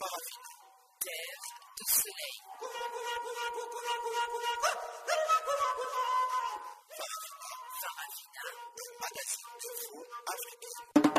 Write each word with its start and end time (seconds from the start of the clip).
forme 0.00 0.40
d'air, 1.04 1.40
de 1.76 1.84
soleil. 1.92 2.38
Varavina, 7.80 8.44
magazine 9.00 9.56
de 9.60 9.68
fou. 9.80 11.09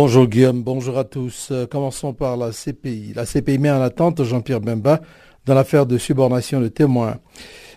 Bonjour 0.00 0.28
Guillaume, 0.28 0.62
bonjour 0.62 0.96
à 0.96 1.02
tous. 1.02 1.48
Euh, 1.50 1.66
commençons 1.66 2.12
par 2.12 2.36
la 2.36 2.52
CPI. 2.52 3.14
La 3.16 3.26
CPI 3.26 3.58
met 3.58 3.72
en 3.72 3.82
attente 3.82 4.22
Jean-Pierre 4.22 4.60
Bemba 4.60 5.00
dans 5.44 5.54
l'affaire 5.54 5.86
de 5.86 5.98
subornation 5.98 6.60
de 6.60 6.68
témoins. 6.68 7.16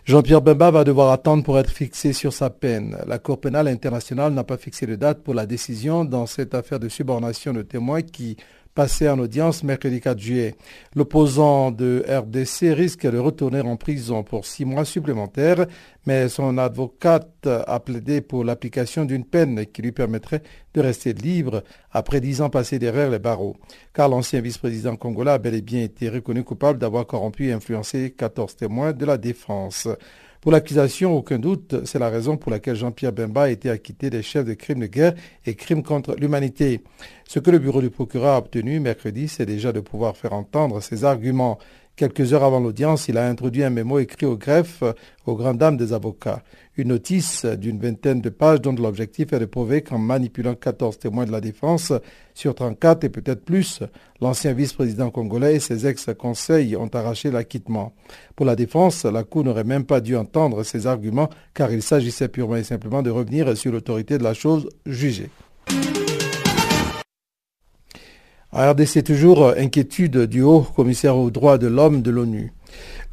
Jean-Pierre 0.06 0.44
Bemba 0.44 0.70
va 0.70 0.84
devoir 0.84 1.12
attendre 1.12 1.44
pour 1.44 1.58
être 1.58 1.72
fixé 1.72 2.14
sur 2.14 2.32
sa 2.32 2.52
peine. 2.52 2.96
La 3.08 3.18
Cour 3.18 3.42
pénale 3.42 3.68
internationale 3.68 4.34
n'a 4.34 4.44
pas 4.44 4.58
fixé 4.58 4.86
de 4.86 4.94
date 4.94 5.24
pour 5.24 5.34
la 5.34 5.48
décision 5.48 6.06
dans 6.06 6.28
cette 6.28 6.54
affaire 6.54 6.80
de 6.80 6.90
subornation 6.90 7.54
de 7.54 7.64
témoins 7.64 8.04
qui 8.04 8.38
passé 8.74 9.10
en 9.10 9.20
audience 9.20 9.64
mercredi 9.64 10.00
4 10.00 10.20
juillet. 10.20 10.56
L'opposant 10.96 11.72
de 11.72 12.04
RDC 12.08 12.74
risque 12.74 13.06
de 13.06 13.18
retourner 13.18 13.62
en 13.62 13.76
prison 13.76 14.24
pour 14.24 14.46
six 14.46 14.66
mois 14.66 14.86
supplémentaires, 14.86 15.66
mais 16.06 16.30
son 16.30 16.58
avocate 16.58 17.48
a 17.48 17.80
plaidé 17.80 18.22
pour 18.22 18.44
l'application 18.44 19.06
d'une 19.06 19.26
peine 19.26 19.66
qui 19.66 19.82
lui 19.82 19.92
permettrait 19.92 20.44
de 20.74 20.82
rester 20.82 21.14
libre 21.14 21.64
après 21.92 22.22
dix 22.22 22.42
ans 22.42 22.50
passés 22.50 22.80
derrière 22.80 23.10
les 23.10 23.20
barreaux, 23.20 23.58
car 23.94 24.10
l'ancien 24.10 24.42
vice-président 24.42 24.96
congolais 24.96 25.32
a 25.32 25.38
bel 25.38 25.56
et 25.56 25.62
bien 25.62 25.84
été 25.84 26.10
reconnu 26.10 26.44
coupable 26.44 26.80
d'avoir 26.80 27.06
corrompu 27.06 27.48
et 27.48 27.52
influencé 27.52 28.12
14 28.12 28.56
témoins 28.56 28.94
de 28.94 29.06
la 29.06 29.18
défense. 29.18 29.88
Pour 30.42 30.52
l'accusation, 30.52 31.16
aucun 31.16 31.38
doute, 31.38 31.86
c'est 31.86 32.00
la 32.00 32.10
raison 32.10 32.36
pour 32.36 32.52
laquelle 32.52 32.76
Jean-Pierre 32.76 33.14
Bemba 33.14 33.44
a 33.44 33.50
été 33.50 33.70
acquitté 33.70 34.10
des 34.10 34.24
chefs 34.24 34.44
de 34.44 34.56
crimes 34.56 34.80
de 34.80 34.88
guerre 34.88 35.14
et 35.46 35.54
crimes 35.54 35.84
contre 35.84 36.16
l'humanité. 36.16 36.82
Ce 37.28 37.38
que 37.38 37.52
le 37.52 37.60
bureau 37.60 37.80
du 37.80 37.92
procureur 37.92 38.34
a 38.34 38.38
obtenu 38.40 38.80
mercredi, 38.80 39.28
c'est 39.28 39.46
déjà 39.46 39.72
de 39.72 39.82
pouvoir 39.82 40.18
faire 40.18 40.34
entendre 40.34 40.82
ses 40.82 41.06
arguments. 41.06 41.60
Quelques 41.96 42.34
heures 42.34 42.44
avant 42.44 42.60
l'audience, 42.60 43.08
il 43.08 43.20
a 43.20 43.28
introduit 43.28 43.64
un 43.64 43.70
mémo 43.70 44.00
écrit 44.00 44.26
au 44.26 44.36
greffe 44.36 44.84
aux 45.28 45.36
grandes 45.36 45.60
dames 45.60 45.78
des 45.78 45.94
avocats. 45.94 46.42
Une 46.78 46.88
notice 46.88 47.46
d'une 47.46 47.80
vingtaine 47.80 48.22
de 48.22 48.30
pages 48.30 48.62
dont 48.62 48.74
l'objectif 48.74 49.34
est 49.34 49.40
de 49.40 49.46
prouver 49.46 49.82
qu'en 49.82 49.98
manipulant 49.98 50.56
14 50.56 51.00
témoins 51.00 51.26
de 51.26 51.32
la 51.32 51.42
défense 51.42 51.92
sur 52.34 52.56
34 52.56 53.04
et 53.04 53.10
peut-être 53.10 53.44
plus, 53.44 53.82
l'ancien 54.22 54.54
vice-président 54.54 55.10
congolais 55.10 55.56
et 55.56 55.60
ses 55.60 55.86
ex-conseils 55.86 56.78
ont 56.78 56.88
arraché 56.88 57.30
l'acquittement. 57.30 57.94
Pour 58.38 58.46
la 58.46 58.56
défense, 58.56 59.04
la 59.04 59.24
Cour 59.26 59.44
n'aurait 59.44 59.66
même 59.66 59.84
pas 59.84 60.00
dû 60.00 60.16
entendre 60.16 60.64
ces 60.64 60.88
arguments 60.88 61.30
car 61.54 61.74
il 61.74 61.82
s'agissait 61.82 62.30
purement 62.30 62.56
et 62.56 62.64
simplement 62.64 63.02
de 63.02 63.10
revenir 63.10 63.58
sur 63.58 63.74
l'autorité 63.74 64.18
de 64.18 64.24
la 64.24 64.34
chose 64.34 64.70
jugée. 64.86 65.30
RDC, 68.54 69.04
toujours 69.04 69.54
inquiétude 69.58 70.26
du 70.26 70.42
haut 70.42 70.62
commissaire 70.62 71.18
aux 71.18 71.32
droits 71.32 71.58
de 71.58 71.68
l'homme 71.68 72.02
de 72.02 72.12
l'ONU. 72.12 72.54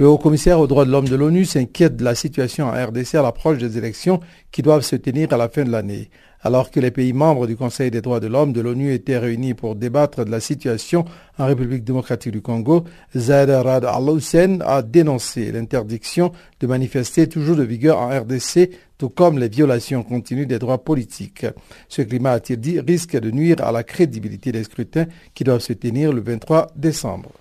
Le 0.01 0.07
haut-commissaire 0.07 0.61
aux 0.61 0.69
droits 0.69 0.85
de 0.85 0.93
l'homme 0.93 1.09
de 1.09 1.17
l'ONU 1.17 1.45
s'inquiète 1.45 1.97
de 1.97 2.05
la 2.05 2.15
situation 2.15 2.67
en 2.67 2.71
RDC 2.71 3.17
à 3.17 3.23
l'approche 3.23 3.59
des 3.59 3.79
élections 3.79 4.21
qui 4.53 4.63
doivent 4.63 4.83
se 4.83 4.95
tenir 4.95 5.33
à 5.33 5.37
la 5.37 5.49
fin 5.49 5.65
de 5.65 5.73
l'année. 5.73 6.09
Alors 6.41 6.71
que 6.71 6.79
les 6.79 6.93
pays 6.93 7.13
membres 7.13 7.49
du 7.49 7.57
Conseil 7.57 7.91
des 7.91 8.01
droits 8.01 8.21
de 8.21 8.29
l'homme 8.29 8.53
de 8.53 8.61
l'ONU 8.61 8.93
étaient 8.93 9.19
réunis 9.19 9.55
pour 9.55 9.75
débattre 9.75 10.25
de 10.25 10.31
la 10.31 10.39
situation 10.39 11.05
en 11.37 11.47
République 11.47 11.83
démocratique 11.83 12.31
du 12.31 12.41
Congo, 12.41 12.85
Zaid 13.17 13.51
Rad 13.51 13.85
al-Hussein 13.85 14.61
a 14.61 14.83
dénoncé 14.83 15.51
l'interdiction 15.51 16.31
de 16.61 16.69
manifester 16.69 17.29
toujours 17.29 17.57
de 17.57 17.65
vigueur 17.65 17.99
en 17.99 18.21
RDC, 18.21 18.71
tout 18.99 19.09
comme 19.09 19.41
les 19.41 19.49
violations 19.49 20.05
continues 20.05 20.47
des 20.47 20.61
droits 20.61 20.85
politiques. 20.85 21.45
Ce 21.89 22.03
climat, 22.03 22.35
a-t-il 22.35 22.61
dit, 22.61 22.79
risque 22.79 23.19
de 23.19 23.33
nuire 23.33 23.57
à 23.65 23.73
la 23.73 23.83
crédibilité 23.83 24.53
des 24.53 24.63
scrutins 24.63 25.07
qui 25.35 25.43
doivent 25.43 25.59
se 25.59 25.73
tenir 25.73 26.13
le 26.13 26.21
23 26.21 26.69
décembre. 26.77 27.33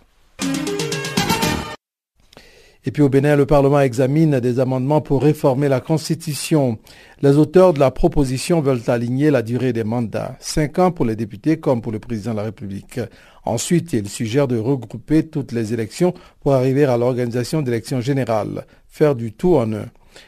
Et 2.88 2.92
puis 2.92 3.04
au 3.04 3.10
Bénin, 3.10 3.36
le 3.36 3.46
Parlement 3.46 3.82
examine 3.82 4.40
des 4.40 4.62
amendements 4.62 5.02
pour 5.02 5.22
réformer 5.22 5.68
la 5.68 5.82
Constitution. 5.82 6.80
Les 7.22 7.36
auteurs 7.36 7.74
de 7.74 7.82
la 7.82 7.92
proposition 7.92 8.62
veulent 8.62 8.80
aligner 8.88 9.30
la 9.30 9.42
durée 9.42 9.74
des 9.74 9.84
mandats, 9.84 10.38
cinq 10.40 10.80
ans 10.80 10.92
pour 10.92 11.04
les 11.04 11.18
députés 11.18 11.60
comme 11.60 11.82
pour 11.82 11.92
le 11.92 12.00
président 12.00 12.32
de 12.32 12.38
la 12.38 12.44
République. 12.44 13.02
Ensuite, 13.44 13.92
ils 13.92 14.08
suggèrent 14.08 14.48
de 14.48 14.58
regrouper 14.58 15.28
toutes 15.28 15.52
les 15.52 15.74
élections 15.74 16.14
pour 16.40 16.54
arriver 16.54 16.86
à 16.86 16.96
l'organisation 16.96 17.62
d'élections 17.62 18.00
générales, 18.00 18.66
faire 18.88 19.16
du 19.16 19.34
tout 19.34 19.58
en 19.58 19.74
un. 19.74 19.88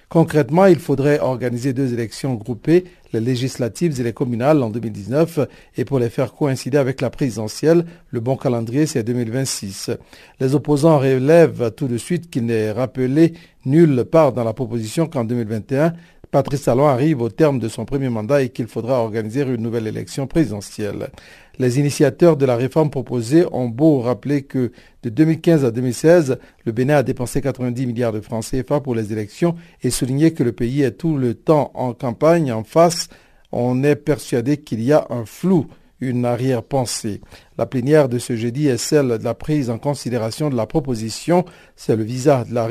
Concrètement, 0.09 0.65
il 0.65 0.79
faudrait 0.79 1.19
organiser 1.19 1.73
deux 1.73 1.93
élections 1.93 2.33
groupées, 2.33 2.85
les 3.13 3.19
législatives 3.19 3.99
et 3.99 4.03
les 4.03 4.13
communales 4.13 4.61
en 4.63 4.69
2019, 4.69 5.39
et 5.77 5.85
pour 5.85 5.99
les 5.99 6.09
faire 6.09 6.33
coïncider 6.33 6.77
avec 6.77 7.01
la 7.01 7.09
présidentielle, 7.09 7.85
le 8.09 8.19
bon 8.19 8.37
calendrier 8.37 8.85
c'est 8.85 9.03
2026. 9.03 9.91
Les 10.39 10.55
opposants 10.55 10.99
relèvent 10.99 11.71
tout 11.75 11.87
de 11.87 11.97
suite 11.97 12.29
qu'il 12.29 12.45
n'est 12.45 12.71
rappelé 12.71 13.33
nulle 13.65 14.05
part 14.05 14.33
dans 14.33 14.43
la 14.43 14.53
proposition 14.53 15.07
qu'en 15.07 15.23
2021, 15.25 15.93
Patrice 16.31 16.61
Talon 16.61 16.85
arrive 16.85 17.23
au 17.23 17.29
terme 17.29 17.57
de 17.57 17.67
son 17.67 17.85
premier 17.85 18.09
mandat 18.09 18.43
et 18.43 18.49
qu'il 18.49 18.67
faudra 18.67 19.01
organiser 19.01 19.41
une 19.41 19.63
nouvelle 19.63 19.87
élection 19.87 20.27
présidentielle. 20.27 21.09
Les 21.57 21.79
initiateurs 21.79 22.37
de 22.37 22.45
la 22.45 22.55
réforme 22.55 22.91
proposée 22.91 23.45
ont 23.51 23.67
beau 23.67 23.99
rappeler 23.99 24.43
que 24.43 24.71
de 25.01 25.09
2015 25.09 25.65
à 25.65 25.71
2016, 25.71 26.37
le 26.65 26.71
Bénin 26.71 26.97
a 26.97 27.03
dépensé 27.03 27.41
90 27.41 27.87
milliards 27.87 28.13
de 28.13 28.21
francs 28.21 28.45
CFA 28.45 28.79
pour 28.79 28.93
les 28.93 29.11
élections 29.11 29.55
et 29.81 29.89
souligner 29.89 30.31
que 30.33 30.43
le 30.43 30.51
pays 30.51 30.83
est 30.83 30.91
tout 30.91 31.17
le 31.17 31.33
temps 31.33 31.71
en 31.73 31.93
campagne 31.93 32.51
en 32.51 32.63
face. 32.63 33.09
On 33.51 33.83
est 33.83 33.95
persuadé 33.95 34.57
qu'il 34.57 34.83
y 34.83 34.93
a 34.93 35.07
un 35.09 35.25
flou 35.25 35.65
une 36.01 36.25
arrière-pensée. 36.25 37.21
La 37.57 37.65
plénière 37.65 38.09
de 38.09 38.19
ce 38.19 38.35
jeudi 38.35 38.67
est 38.67 38.77
celle 38.77 39.17
de 39.17 39.23
la 39.23 39.33
prise 39.33 39.69
en 39.69 39.77
considération 39.77 40.49
de 40.49 40.55
la 40.55 40.65
proposition, 40.65 41.45
c'est 41.75 41.95
le 41.95 42.03
visa 42.03 42.45
de 42.45 42.53
la 42.53 42.67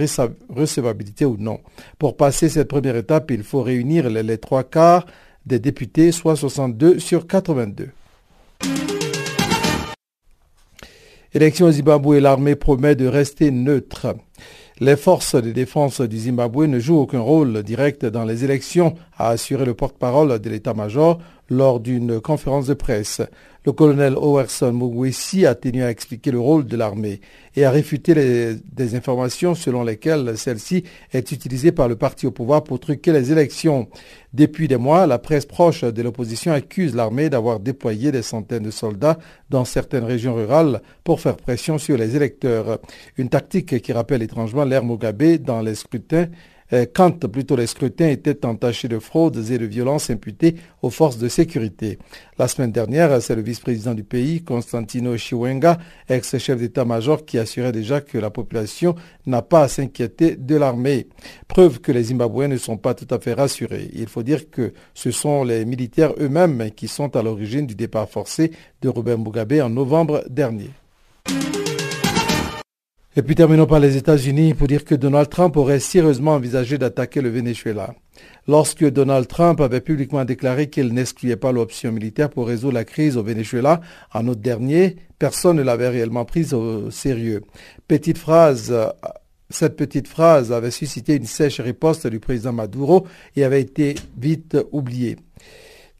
recevabilité 0.51 1.25
ou 1.25 1.37
non. 1.39 1.61
Pour 1.99 2.17
passer 2.17 2.49
cette 2.49 2.69
première 2.69 2.97
étape, 2.97 3.31
il 3.31 3.43
faut 3.43 3.63
réunir 3.63 4.09
les, 4.09 4.39
trois 4.39 4.65
quarts 4.65 5.07
des 5.47 5.59
députés, 5.59 6.13
soit 6.13 6.37
62 6.37 6.99
sur 6.99 7.27
82. 7.27 7.91
Élection 11.35 11.67
au 11.67 11.71
Zimbabwe, 11.71 12.19
l'armée 12.19 12.57
promet 12.57 12.95
de 12.95 13.07
rester 13.07 13.51
neutre. 13.51 14.15
Les 14.81 14.97
forces 14.97 15.35
de 15.35 15.51
défense 15.51 16.01
du 16.01 16.17
Zimbabwe 16.17 16.67
ne 16.67 16.79
jouent 16.79 17.01
aucun 17.01 17.19
rôle 17.19 17.65
direct 17.65 18.07
dans 18.07 18.25
les 18.25 18.45
élections, 18.45 18.95
a 19.17 19.31
assuré 19.31 19.65
le 19.65 19.75
porte-parole 19.75 20.39
de 20.39 20.51
l'état-major 20.51 21.19
lors 21.51 21.81
d'une 21.81 22.21
conférence 22.21 22.69
de 22.69 22.75
presse. 22.75 23.21
Le 23.69 23.73
colonel 23.73 24.15
Owerson 24.17 24.73
Mugwesi 24.73 25.45
a 25.45 25.55
tenu 25.55 25.83
à 25.83 25.91
expliquer 25.91 26.31
le 26.31 26.41
rôle 26.41 26.65
de 26.65 26.75
l'armée 26.75 27.21
et 27.55 27.67
à 27.67 27.71
réfuter 27.71 28.15
les, 28.15 28.55
des 28.55 28.95
informations 28.95 29.55
selon 29.55 29.85
lesquelles 29.85 30.39
celle-ci 30.39 30.85
est 31.13 31.33
utilisée 31.33 31.71
par 31.71 31.87
le 31.87 31.95
parti 31.95 32.27
au 32.27 32.31
pouvoir 32.31 32.65
pour 32.65 32.81
truquer 32.81 33.13
les 33.13 33.31
élections. 33.31 33.87
Depuis 34.33 34.69
des 34.69 34.79
mois, 34.79 35.07
la 35.07 35.19
presse 35.19 35.45
proche 35.45 35.85
de 35.85 36.01
l'opposition 36.01 36.51
accuse 36.53 36.95
l'armée 36.95 37.29
d'avoir 37.29 37.61
déployé 37.61 38.11
des 38.11 38.23
centaines 38.23 38.63
de 38.63 38.71
soldats 38.71 39.19
dans 39.51 39.67
certaines 39.67 40.05
régions 40.05 40.35
rurales 40.35 40.81
pour 41.05 41.21
faire 41.21 41.37
pression 41.37 41.77
sur 41.77 41.99
les 41.99 42.17
électeurs. 42.17 42.79
Une 43.19 43.29
tactique 43.29 43.83
qui 43.83 43.93
rappelle 43.93 44.23
étrangement 44.23 44.65
l'ère 44.65 44.83
Mugabe 44.83 45.43
dans 45.45 45.61
les 45.61 45.75
scrutins 45.75 46.29
quand 46.95 47.27
plutôt 47.27 47.57
les 47.57 47.67
scrutins 47.67 48.09
étaient 48.09 48.45
entachés 48.45 48.89
de 48.89 48.99
fraudes 48.99 49.51
et 49.51 49.59
de 49.59 49.65
violences 49.67 50.11
imputées 50.11 50.57
aux 50.83 50.91
forces 50.91 51.19
de 51.19 51.29
sécurité. 51.29 51.99
La 52.39 52.49
semaine 52.49 52.73
dernière, 52.73 53.21
c'est 53.23 53.35
le 53.35 53.43
vice-président 53.43 53.95
du 53.95 54.05
pays, 54.05 54.43
Constantino 54.43 55.17
Chiwenga, 55.17 55.79
ex-chef 56.09 56.59
d'état-major, 56.59 57.25
qui 57.25 57.39
assurait 57.39 57.73
déjà 57.73 58.01
que 58.01 58.19
la 58.19 58.31
population 58.31 58.95
n'a 59.27 59.43
pas 59.43 59.63
à 59.63 59.69
s'inquiéter 59.69 60.37
de 60.37 60.57
l'armée. 60.57 61.09
Preuve 61.49 61.81
que 61.81 61.93
les 61.93 62.05
Zimbabwéens 62.05 62.49
ne 62.49 62.57
sont 62.57 62.77
pas 62.77 62.95
tout 62.95 63.13
à 63.13 63.19
fait 63.19 63.35
rassurés. 63.35 63.91
Il 63.95 64.09
faut 64.09 64.23
dire 64.23 64.51
que 64.51 64.73
ce 64.95 65.11
sont 65.11 65.45
les 65.45 65.65
militaires 65.65 66.13
eux-mêmes 66.21 66.71
qui 66.77 66.89
sont 66.89 67.17
à 67.17 67.23
l'origine 67.23 67.67
du 67.67 67.75
départ 67.75 68.09
forcé 68.09 68.53
de 68.83 68.89
Robert 68.89 69.19
Mugabe 69.19 69.55
en 69.63 69.71
novembre 69.71 70.25
dernier. 70.29 70.71
Et 73.19 73.23
puis 73.23 73.35
terminons 73.35 73.67
par 73.67 73.81
les 73.81 73.97
États-Unis 73.97 74.55
pour 74.55 74.69
dire 74.69 74.85
que 74.85 74.95
Donald 74.95 75.29
Trump 75.29 75.57
aurait 75.57 75.81
sérieusement 75.81 76.35
envisagé 76.35 76.79
d'attaquer 76.79 77.21
le 77.21 77.31
Venezuela. 77.31 77.93
Lorsque 78.47 78.89
Donald 78.89 79.27
Trump 79.27 79.61
avait 79.61 79.81
publiquement 79.81 80.25
déclaré 80.25 80.71
qu'il 80.71 80.95
n'excluait 80.95 81.35
pas 81.35 81.51
l'option 81.51 81.91
militaire 81.91 82.31
pour 82.31 82.47
résoudre 82.47 82.75
la 82.75 82.85
crise 82.85 83.17
au 83.17 83.25
Venezuela 83.25 83.81
en 84.15 84.29
août 84.29 84.41
dernier, 84.41 84.95
personne 85.19 85.57
ne 85.57 85.63
l'avait 85.63 85.89
réellement 85.89 86.25
prise 86.25 86.55
au 86.55 86.93
sérieux. 86.93 87.43
Petite 87.89 88.19
phrase 88.19 88.73
cette 89.51 89.77
petite 89.77 90.09
phrase 90.09 90.53
avait 90.53 90.71
suscité 90.71 91.17
une 91.17 91.25
sèche 91.25 91.61
riposte 91.61 92.07
du 92.07 92.21
président 92.21 92.53
Maduro 92.53 93.07
et 93.35 93.45
avait 93.45 93.63
été 93.63 93.95
vite 94.19 94.59
oubliée. 94.73 95.17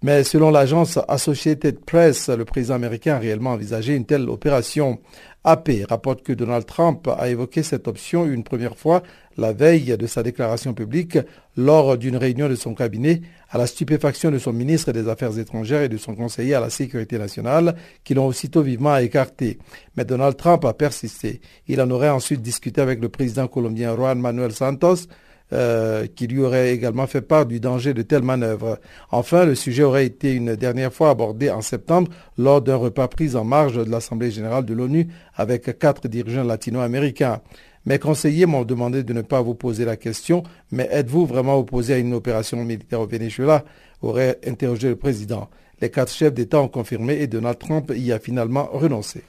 Mais 0.01 0.23
selon 0.23 0.51
l'agence 0.51 0.97
Associated 1.09 1.81
Press, 1.85 2.29
le 2.29 2.45
président 2.45 2.77
américain 2.77 3.17
a 3.17 3.19
réellement 3.19 3.51
envisagé 3.51 3.97
une 3.97 4.07
telle 4.07 4.31
opération. 4.31 5.01
AP 5.43 5.71
rapporte 5.89 6.23
que 6.23 6.33
Donald 6.33 6.67
Trump 6.67 7.09
a 7.09 7.29
évoqué 7.29 7.65
cette 7.65 7.89
option 7.89 8.25
une 8.25 8.45
première 8.45 8.77
fois 8.77 9.03
la 9.37 9.53
veille 9.53 9.97
de 9.97 10.07
sa 10.07 10.23
déclaration 10.23 10.73
publique 10.73 11.19
lors 11.57 11.99
d'une 11.99 12.17
réunion 12.17 12.49
de 12.49 12.55
son 12.55 12.75
cabinet 12.75 13.23
à 13.51 13.59
la 13.59 13.67
stupéfaction 13.67 14.31
de 14.31 14.39
son 14.39 14.53
ministre 14.53 14.93
des 14.93 15.09
Affaires 15.09 15.37
étrangères 15.37 15.83
et 15.83 15.89
de 15.89 15.97
son 15.97 16.15
conseiller 16.15 16.55
à 16.55 16.61
la 16.61 16.71
sécurité 16.71 17.19
nationale 17.19 17.75
qui 18.05 18.15
l'ont 18.15 18.27
aussitôt 18.27 18.63
vivement 18.63 18.97
écarté. 18.99 19.59
Mais 19.97 20.05
Donald 20.05 20.37
Trump 20.37 20.65
a 20.65 20.75
persisté. 20.75 21.41
Il 21.67 21.81
en 21.81 21.91
aurait 21.91 22.11
ensuite 22.11 22.43
discuté 22.43 22.81
avec 22.81 23.01
le 23.01 23.09
président 23.09 23.49
colombien 23.49 23.97
Juan 23.97 24.21
Manuel 24.21 24.53
Santos 24.53 25.09
euh, 25.53 26.07
qui 26.15 26.27
lui 26.27 26.41
aurait 26.41 26.73
également 26.73 27.07
fait 27.07 27.21
part 27.23 27.47
du 27.47 27.61
danger 27.61 27.95
de 27.95 28.03
telles 28.03 28.23
manœuvres. 28.23 28.79
Enfin, 29.11 29.45
le 29.45 29.55
sujet 29.55 29.83
aurait 29.83 30.07
été 30.07 30.33
une 30.33 30.57
dernière 30.57 30.93
fois 30.93 31.11
abordé 31.11 31.51
en 31.51 31.63
septembre 31.63 32.11
lors 32.37 32.61
d'un 32.61 32.77
repas 32.77 33.09
pris 33.09 33.37
en 33.37 33.45
marge 33.45 33.77
de 33.77 33.91
l'Assemblée 33.91 34.31
générale 34.31 34.65
de 34.65 34.75
l'ONU 34.75 35.09
avec 35.35 35.79
quatre 35.79 36.09
dirigeants 36.09 36.45
latino-américains. 36.45 37.41
Mes 37.87 37.99
conseillers 37.99 38.47
m'ont 38.47 38.65
demandé 38.65 39.03
de 39.03 39.13
ne 39.13 39.23
pas 39.23 39.41
vous 39.41 39.55
poser 39.55 39.85
la 39.85 39.97
question, 39.97 40.43
mais 40.71 40.89
êtes-vous 40.91 41.25
vraiment 41.25 41.57
opposé 41.57 41.95
à 41.95 41.99
une 41.99 42.13
opération 42.13 42.63
militaire 42.65 43.01
au 43.01 43.07
Venezuela? 43.07 43.65
aurait 44.03 44.39
interrogé 44.47 44.89
le 44.89 44.97
président. 44.97 45.49
Les 45.81 45.91
quatre 45.91 46.13
chefs 46.13 46.35
d'État 46.35 46.61
ont 46.61 46.69
confirmé 46.69 47.21
et 47.21 47.27
Donald 47.27 47.59
Trump 47.59 47.93
y 47.95 48.13
a 48.13 48.19
finalement 48.19 48.69
renoncé. 48.73 49.23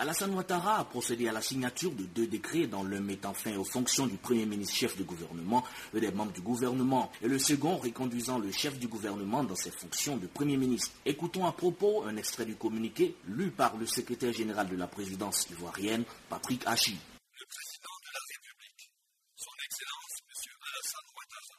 Alassane 0.00 0.32
Ouattara 0.32 0.78
a 0.78 0.84
procédé 0.84 1.26
à 1.26 1.32
la 1.32 1.42
signature 1.42 1.90
de 1.90 2.04
deux 2.04 2.28
décrets 2.28 2.68
dans 2.68 2.84
l'un 2.84 3.00
mettant 3.00 3.34
fin 3.34 3.56
aux 3.56 3.64
fonctions 3.64 4.06
du 4.06 4.16
Premier 4.16 4.46
ministre 4.46 4.76
chef 4.76 4.96
de 4.96 5.02
gouvernement 5.02 5.64
et 5.92 5.98
des 5.98 6.12
membres 6.12 6.30
du 6.30 6.40
gouvernement, 6.40 7.10
et 7.20 7.26
le 7.26 7.36
second 7.36 7.78
reconduisant 7.78 8.38
le 8.38 8.52
chef 8.52 8.78
du 8.78 8.86
gouvernement 8.86 9.42
dans 9.42 9.56
ses 9.56 9.72
fonctions 9.72 10.16
de 10.16 10.28
Premier 10.28 10.56
ministre. 10.56 10.92
Écoutons 11.04 11.46
à 11.46 11.52
propos 11.52 12.04
un 12.04 12.16
extrait 12.16 12.44
du 12.44 12.54
communiqué 12.54 13.16
lu 13.26 13.50
par 13.50 13.76
le 13.76 13.86
secrétaire 13.86 14.32
général 14.32 14.68
de 14.68 14.76
la 14.76 14.86
présidence 14.86 15.48
ivoirienne, 15.50 16.04
Patrick 16.28 16.62
Hachi. 16.64 16.94
Le 16.94 17.46
président 17.46 17.96
de 17.98 18.10
la 18.14 18.22
République, 18.30 18.90
son 19.34 19.50
Excellence 19.66 20.14
M. 20.22 20.54
Alassane 20.62 21.10
Ouattara, 21.10 21.58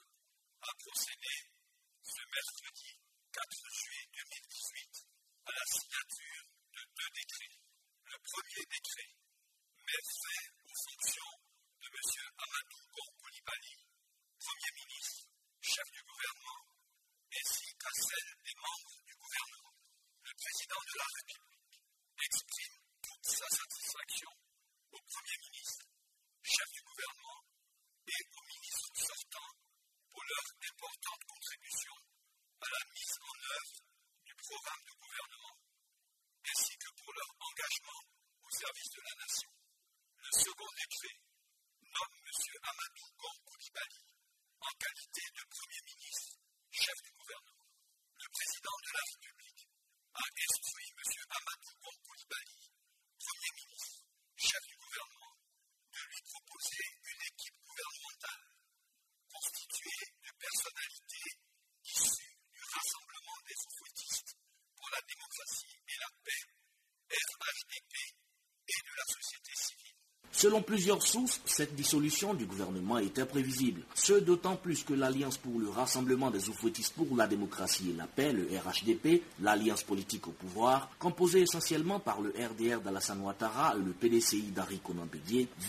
a 0.63 0.71
procédé 0.79 1.33
ce 2.07 2.21
mercredi 2.23 2.87
4 3.35 3.51
juillet 3.67 4.07
2018 4.15 4.95
à 5.43 5.51
la 5.51 5.65
signature 5.67 6.43
de 6.71 6.81
deux 6.87 7.11
décrets. 7.19 7.59
Le 8.09 8.17
premier 8.25 8.65
décret 8.73 9.09
met 9.85 10.01
fin 10.01 10.41
aux 10.65 10.79
fonctions 10.81 11.33
de 11.77 11.87
M. 11.93 11.97
Amadou 12.41 12.81
Gorkoulibaly, 12.89 13.75
Premier 14.41 14.73
ministre, 14.81 15.29
chef 15.61 15.87
du 15.93 16.01
gouvernement, 16.01 16.61
ainsi 17.29 17.69
qu'à 17.77 17.93
celle 17.93 18.29
des 18.41 18.57
membres 18.57 18.97
du 19.05 19.13
gouvernement. 19.13 19.73
Le 20.25 20.33
président 20.41 20.81
de 20.89 20.95
la 20.97 21.07
République 21.21 21.77
exprime 22.17 22.77
toute 22.97 23.25
sa 23.29 23.45
satisfaction 23.45 24.31
au 24.89 24.99
Premier 25.05 25.37
ministre, 25.45 25.85
chef 26.41 26.69
du 26.73 26.81
gouvernement, 26.81 27.39
et 28.09 28.21
aux 28.25 28.45
ministres 28.49 28.89
sortants 29.05 29.53
pour 30.09 30.23
leur 30.25 30.45
importante 30.65 31.23
contribution 31.29 31.93
à 32.57 32.67
la 32.73 32.83
mise 32.89 33.17
en 33.21 33.35
œuvre 33.53 33.77
du 34.25 34.33
programme 34.33 34.83
de 34.89 34.93
gouvernement, 34.97 35.55
ainsi 36.49 36.73
que 36.73 36.89
pour 36.97 37.13
leur 37.13 37.29
engagement 37.37 38.01
au 38.41 38.49
service 38.49 38.89
de 38.97 39.01
la 39.05 39.15
nation. 39.21 39.51
Le 40.25 40.31
second 40.41 40.71
décret 40.73 41.15
nomme 41.85 42.17
M. 42.17 42.29
Amadou 42.65 43.05
Gon 43.21 43.37
Koulibaly 43.45 44.01
en 44.59 44.73
qualité 44.81 45.21
de 45.37 45.43
Premier 45.53 45.81
ministre, 45.85 46.33
chef 46.73 46.97
du 47.05 47.11
gouvernement. 47.13 47.69
Le 48.17 48.27
président 48.33 48.77
de 48.81 48.89
la 48.89 49.03
République 49.05 49.63
a 50.17 50.23
instruit 50.25 50.89
M. 50.97 51.01
Amadou 51.29 51.71
Gon 51.77 51.97
Koulibaly, 52.09 52.57
Premier 53.21 53.51
ministre, 53.61 54.01
chef 54.33 54.63
du 54.65 54.75
gouvernement, 54.81 55.35
de 55.93 55.99
lui 56.09 56.21
proposer 56.25 56.85
une 57.05 57.21
équipe 57.29 57.57
gouvernementale 57.69 58.43
constituée 59.29 60.05
de 60.25 60.31
personnalités 60.41 61.29
issues 61.85 62.33
du 62.49 62.61
Rassemblement 62.65 63.39
des 63.45 63.57
oufouettistes 63.61 64.33
pour 64.73 64.89
la 64.89 65.01
démocratie 65.05 65.77
et 65.85 65.97
la 66.01 66.09
paix, 66.25 66.43
RHDP, 67.13 67.93
et 68.69 68.81
de 68.85 68.93
la 68.95 69.05
société 69.05 69.51
civile. 69.55 69.95
Selon 70.49 70.63
plusieurs 70.63 71.03
sources, 71.03 71.41
cette 71.45 71.75
dissolution 71.75 72.33
du 72.33 72.47
gouvernement 72.47 72.97
était 72.97 73.23
prévisible. 73.23 73.83
Ce 73.93 74.13
d'autant 74.13 74.55
plus 74.55 74.83
que 74.83 74.95
l'Alliance 74.95 75.37
pour 75.37 75.59
le 75.59 75.69
Rassemblement 75.69 76.31
des 76.31 76.49
oufouettistes 76.49 76.95
pour 76.95 77.15
la 77.15 77.27
démocratie 77.27 77.91
et 77.91 77.95
la 77.95 78.07
paix, 78.07 78.33
le 78.33 78.47
RHDP, 78.57 79.21
l'Alliance 79.43 79.83
politique 79.83 80.27
au 80.27 80.31
pouvoir, 80.31 80.89
composée 80.97 81.41
essentiellement 81.41 81.99
par 81.99 82.19
le 82.19 82.29
RDR 82.31 82.81
d'Alassane 82.81 83.21
Ouattara 83.21 83.75
et 83.75 83.79
le 83.85 83.91
PDCI 83.91 84.49
d'Harry 84.49 84.79
Conan 84.79 85.07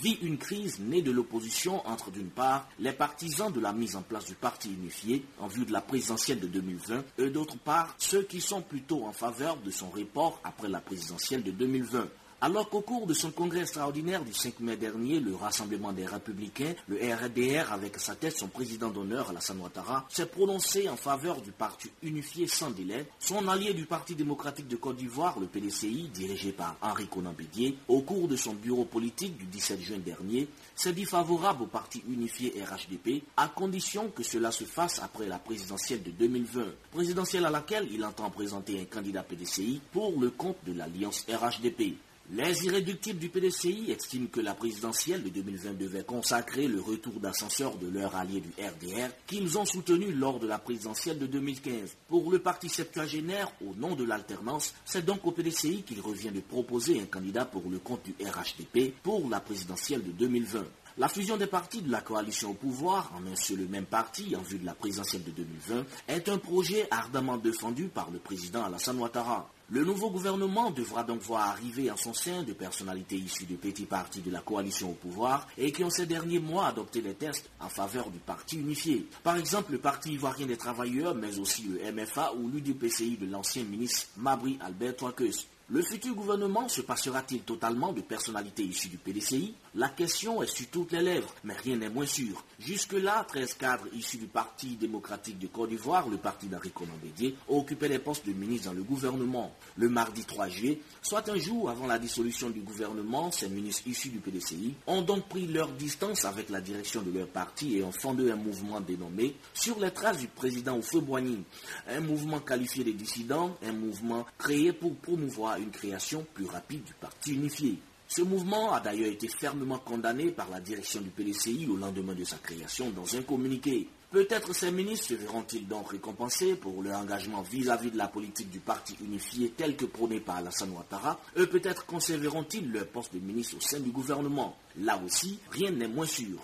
vit 0.01 0.17
une 0.23 0.39
crise 0.39 0.79
née 0.79 1.03
de 1.03 1.11
l'opposition 1.11 1.87
entre 1.87 2.09
d'une 2.09 2.31
part 2.31 2.67
les 2.79 2.91
partisans 2.93 3.53
de 3.53 3.59
la 3.59 3.73
mise 3.73 3.95
en 3.95 4.01
place 4.01 4.25
du 4.25 4.33
parti 4.33 4.73
unifié 4.73 5.23
en 5.37 5.45
vue 5.45 5.65
de 5.65 5.73
la 5.73 5.81
présidentielle 5.81 6.39
de 6.39 6.47
2020 6.47 7.03
et 7.19 7.29
d'autre 7.29 7.59
part 7.59 7.93
ceux 7.99 8.23
qui 8.23 8.41
sont 8.41 8.63
plutôt 8.63 9.05
en 9.05 9.13
faveur 9.13 9.57
de 9.57 9.69
son 9.69 9.91
report 9.91 10.39
après 10.43 10.69
la 10.69 10.81
présidentielle 10.81 11.43
de 11.43 11.51
2020. 11.51 12.07
Alors 12.43 12.69
qu'au 12.69 12.81
cours 12.81 13.05
de 13.05 13.13
son 13.13 13.29
congrès 13.29 13.59
extraordinaire 13.59 14.23
du 14.23 14.33
5 14.33 14.61
mai 14.61 14.75
dernier, 14.75 15.19
le 15.19 15.35
Rassemblement 15.35 15.93
des 15.93 16.07
Républicains, 16.07 16.73
le 16.87 16.95
RDR, 16.97 17.71
avec 17.71 17.99
sa 17.99 18.15
tête 18.15 18.35
son 18.35 18.47
président 18.47 18.89
d'honneur, 18.89 19.29
Alassane 19.29 19.59
Ouattara, 19.59 20.07
s'est 20.09 20.25
prononcé 20.25 20.89
en 20.89 20.95
faveur 20.95 21.39
du 21.39 21.51
parti 21.51 21.91
unifié 22.01 22.47
sans 22.47 22.71
délai, 22.71 23.05
son 23.19 23.47
allié 23.47 23.75
du 23.75 23.85
Parti 23.85 24.15
démocratique 24.15 24.67
de 24.67 24.75
Côte 24.75 24.97
d'Ivoire, 24.97 25.39
le 25.39 25.45
PDCI, 25.45 26.09
dirigé 26.11 26.51
par 26.51 26.77
Henri 26.81 27.05
Conan 27.05 27.31
Bédier, 27.31 27.77
au 27.87 28.01
cours 28.01 28.27
de 28.27 28.35
son 28.35 28.55
bureau 28.55 28.85
politique 28.85 29.37
du 29.37 29.45
17 29.45 29.79
juin 29.79 29.99
dernier, 29.99 30.47
s'est 30.73 30.93
dit 30.93 31.05
favorable 31.05 31.61
au 31.61 31.67
parti 31.67 32.01
unifié 32.09 32.55
RHDP, 32.59 33.21
à 33.37 33.49
condition 33.49 34.09
que 34.09 34.23
cela 34.23 34.49
se 34.49 34.63
fasse 34.63 34.99
après 35.03 35.27
la 35.27 35.37
présidentielle 35.37 36.01
de 36.01 36.09
2020, 36.09 36.63
présidentielle 36.91 37.45
à 37.45 37.51
laquelle 37.51 37.87
il 37.91 38.03
entend 38.03 38.31
présenter 38.31 38.81
un 38.81 38.85
candidat 38.85 39.21
PDCI 39.21 39.79
pour 39.91 40.19
le 40.19 40.31
compte 40.31 40.57
de 40.65 40.73
l'alliance 40.73 41.23
RHDP. 41.29 41.97
Les 42.33 42.65
irréductibles 42.65 43.19
du 43.19 43.27
PDCI 43.27 43.91
estiment 43.91 44.27
que 44.27 44.39
la 44.39 44.53
présidentielle 44.53 45.21
de 45.21 45.27
2020 45.27 45.73
devait 45.73 46.05
consacrer 46.05 46.69
le 46.69 46.79
retour 46.79 47.19
d'ascenseur 47.19 47.75
de 47.75 47.89
leur 47.89 48.15
allié 48.15 48.39
du 48.39 48.47
RDR 48.57 49.09
qu'ils 49.27 49.57
ont 49.57 49.65
soutenu 49.65 50.13
lors 50.13 50.39
de 50.39 50.47
la 50.47 50.57
présidentielle 50.57 51.19
de 51.19 51.25
2015. 51.25 51.97
Pour 52.07 52.31
le 52.31 52.39
parti 52.39 52.69
septuagénaire, 52.69 53.51
au 53.59 53.75
nom 53.75 53.95
de 53.95 54.05
l'alternance, 54.05 54.73
c'est 54.85 55.03
donc 55.03 55.25
au 55.25 55.31
PDCI 55.31 55.83
qu'il 55.83 55.99
revient 55.99 56.31
de 56.31 56.39
proposer 56.39 57.01
un 57.01 57.05
candidat 57.05 57.43
pour 57.43 57.63
le 57.69 57.79
compte 57.79 58.05
du 58.05 58.15
RHDP 58.23 58.93
pour 59.03 59.29
la 59.29 59.41
présidentielle 59.41 60.01
de 60.01 60.11
2020. 60.11 60.63
La 60.97 61.07
fusion 61.07 61.37
des 61.37 61.47
partis 61.47 61.81
de 61.81 61.89
la 61.89 62.01
coalition 62.01 62.51
au 62.51 62.53
pouvoir 62.53 63.13
en 63.15 63.25
un 63.25 63.35
seul 63.35 63.61
et 63.61 63.67
même 63.67 63.85
parti 63.85 64.35
en 64.35 64.41
vue 64.41 64.57
de 64.57 64.65
la 64.65 64.73
présidentielle 64.73 65.23
de 65.23 65.31
2020 65.31 65.85
est 66.09 66.27
un 66.27 66.37
projet 66.37 66.85
ardemment 66.91 67.37
défendu 67.37 67.85
par 67.85 68.11
le 68.11 68.19
président 68.19 68.65
Alassane 68.65 68.99
Ouattara. 68.99 69.49
Le 69.69 69.85
nouveau 69.85 70.09
gouvernement 70.09 70.69
devra 70.69 71.05
donc 71.05 71.21
voir 71.21 71.47
arriver 71.47 71.89
en 71.89 71.95
son 71.95 72.13
sein 72.13 72.43
des 72.43 72.53
personnalités 72.53 73.15
issues 73.15 73.45
de 73.45 73.55
petits 73.55 73.85
partis 73.85 74.19
de 74.19 74.31
la 74.31 74.41
coalition 74.41 74.89
au 74.91 74.95
pouvoir 74.95 75.47
et 75.57 75.71
qui 75.71 75.81
ont 75.85 75.89
ces 75.89 76.05
derniers 76.05 76.39
mois 76.39 76.67
adopté 76.67 77.01
des 77.01 77.13
tests 77.13 77.49
en 77.61 77.69
faveur 77.69 78.09
du 78.09 78.19
parti 78.19 78.57
unifié. 78.57 79.07
Par 79.23 79.37
exemple, 79.37 79.71
le 79.71 79.77
Parti 79.77 80.11
ivoirien 80.11 80.45
des 80.45 80.57
travailleurs, 80.57 81.15
mais 81.15 81.39
aussi 81.39 81.63
le 81.63 81.89
MFA 81.93 82.33
ou 82.33 82.49
l'UDPCI 82.49 83.15
de 83.15 83.27
l'ancien 83.27 83.63
ministre 83.63 84.07
Mabri 84.17 84.59
Albert 84.61 84.97
Toakeus. 84.97 85.47
Le 85.73 85.81
futur 85.81 86.13
gouvernement 86.15 86.67
se 86.67 86.81
passera-t-il 86.81 87.43
totalement 87.43 87.93
de 87.93 88.01
personnalités 88.01 88.63
issues 88.63 88.89
du 88.89 88.97
PDCI 88.97 89.53
La 89.75 89.87
question 89.87 90.43
est 90.43 90.53
sur 90.53 90.67
toutes 90.67 90.91
les 90.91 91.01
lèvres, 91.01 91.33
mais 91.45 91.53
rien 91.53 91.77
n'est 91.77 91.87
moins 91.87 92.05
sûr. 92.05 92.43
Jusque-là, 92.59 93.25
13 93.25 93.53
cadres 93.53 93.87
issus 93.93 94.17
du 94.17 94.27
Parti 94.27 94.75
démocratique 94.75 95.39
de 95.39 95.47
Côte 95.47 95.69
d'Ivoire, 95.69 96.09
le 96.09 96.17
parti 96.17 96.47
d'Henri 96.47 96.73
Bédier, 97.01 97.37
occupaient 97.47 97.87
les 97.87 97.99
postes 97.99 98.27
de 98.27 98.33
ministre 98.33 98.65
dans 98.67 98.73
le 98.73 98.83
gouvernement. 98.83 99.55
Le 99.77 99.87
mardi 99.87 100.25
3 100.25 100.49
juillet, 100.49 100.81
soit 101.01 101.29
un 101.29 101.37
jour 101.37 101.69
avant 101.69 101.87
la 101.87 101.99
dissolution 101.99 102.49
du 102.49 102.59
gouvernement, 102.59 103.31
ces 103.31 103.47
ministres 103.47 103.87
issus 103.87 104.09
du 104.09 104.19
PDCI 104.19 104.73
ont 104.87 105.01
donc 105.03 105.29
pris 105.29 105.47
leur 105.47 105.69
distance 105.69 106.25
avec 106.25 106.49
la 106.49 106.59
direction 106.59 107.01
de 107.01 107.17
leur 107.17 107.27
parti 107.27 107.77
et 107.77 107.83
ont 107.85 107.93
fondé 107.93 108.29
un 108.29 108.35
mouvement 108.35 108.81
dénommé 108.81 109.37
Sur 109.53 109.79
les 109.79 109.91
traces 109.91 110.17
du 110.17 110.27
président 110.27 110.77
Oufeu 110.77 110.99
Boigny. 110.99 111.45
Un 111.87 112.01
mouvement 112.01 112.41
qualifié 112.41 112.83
de 112.83 112.91
dissident, 112.91 113.55
un 113.63 113.71
mouvement 113.71 114.25
créé 114.37 114.73
pour 114.73 114.93
promouvoir 114.97 115.60
une 115.61 115.71
création 115.71 116.25
plus 116.33 116.45
rapide 116.45 116.83
du 116.83 116.93
parti 116.93 117.33
unifié. 117.33 117.77
Ce 118.07 118.21
mouvement 118.21 118.73
a 118.73 118.81
d'ailleurs 118.81 119.11
été 119.11 119.29
fermement 119.29 119.77
condamné 119.79 120.31
par 120.31 120.49
la 120.49 120.59
direction 120.59 120.99
du 120.99 121.09
PDCI 121.09 121.67
au 121.71 121.77
lendemain 121.77 122.13
de 122.13 122.25
sa 122.25 122.37
création 122.37 122.89
dans 122.89 123.15
un 123.15 123.21
communiqué. 123.21 123.87
Peut-être 124.11 124.53
ces 124.53 124.71
ministres 124.71 125.07
se 125.07 125.13
verront-ils 125.13 125.65
donc 125.65 125.91
récompensés 125.91 126.55
pour 126.55 126.83
leur 126.83 126.99
engagement 126.99 127.41
vis-à-vis 127.41 127.91
de 127.91 127.97
la 127.97 128.09
politique 128.09 128.49
du 128.49 128.59
parti 128.59 128.97
unifié 129.01 129.53
tel 129.55 129.77
que 129.77 129.85
prôné 129.85 130.19
par 130.19 130.35
Alassane 130.35 130.71
Ouattara, 130.71 131.21
et 131.37 131.47
peut-être 131.47 131.85
conserveront-ils 131.85 132.69
leur 132.69 132.87
poste 132.87 133.13
de 133.13 133.19
ministre 133.19 133.55
au 133.55 133.61
sein 133.61 133.79
du 133.79 133.91
gouvernement. 133.91 134.57
Là 134.81 135.01
aussi, 135.05 135.39
rien 135.49 135.71
n'est 135.71 135.87
moins 135.87 136.05
sûr. 136.05 136.39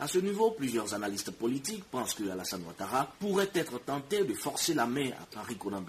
À 0.00 0.06
ce 0.06 0.18
niveau, 0.18 0.52
plusieurs 0.52 0.94
analystes 0.94 1.32
politiques 1.32 1.84
pensent 1.90 2.14
que 2.14 2.28
Alassane 2.28 2.62
Ouattara 2.64 3.12
pourrait 3.18 3.50
être 3.54 3.80
tenté 3.80 4.24
de 4.24 4.32
forcer 4.32 4.72
la 4.74 4.86
main 4.86 5.10
à 5.10 5.40
Henri 5.40 5.56
Conan 5.56 5.84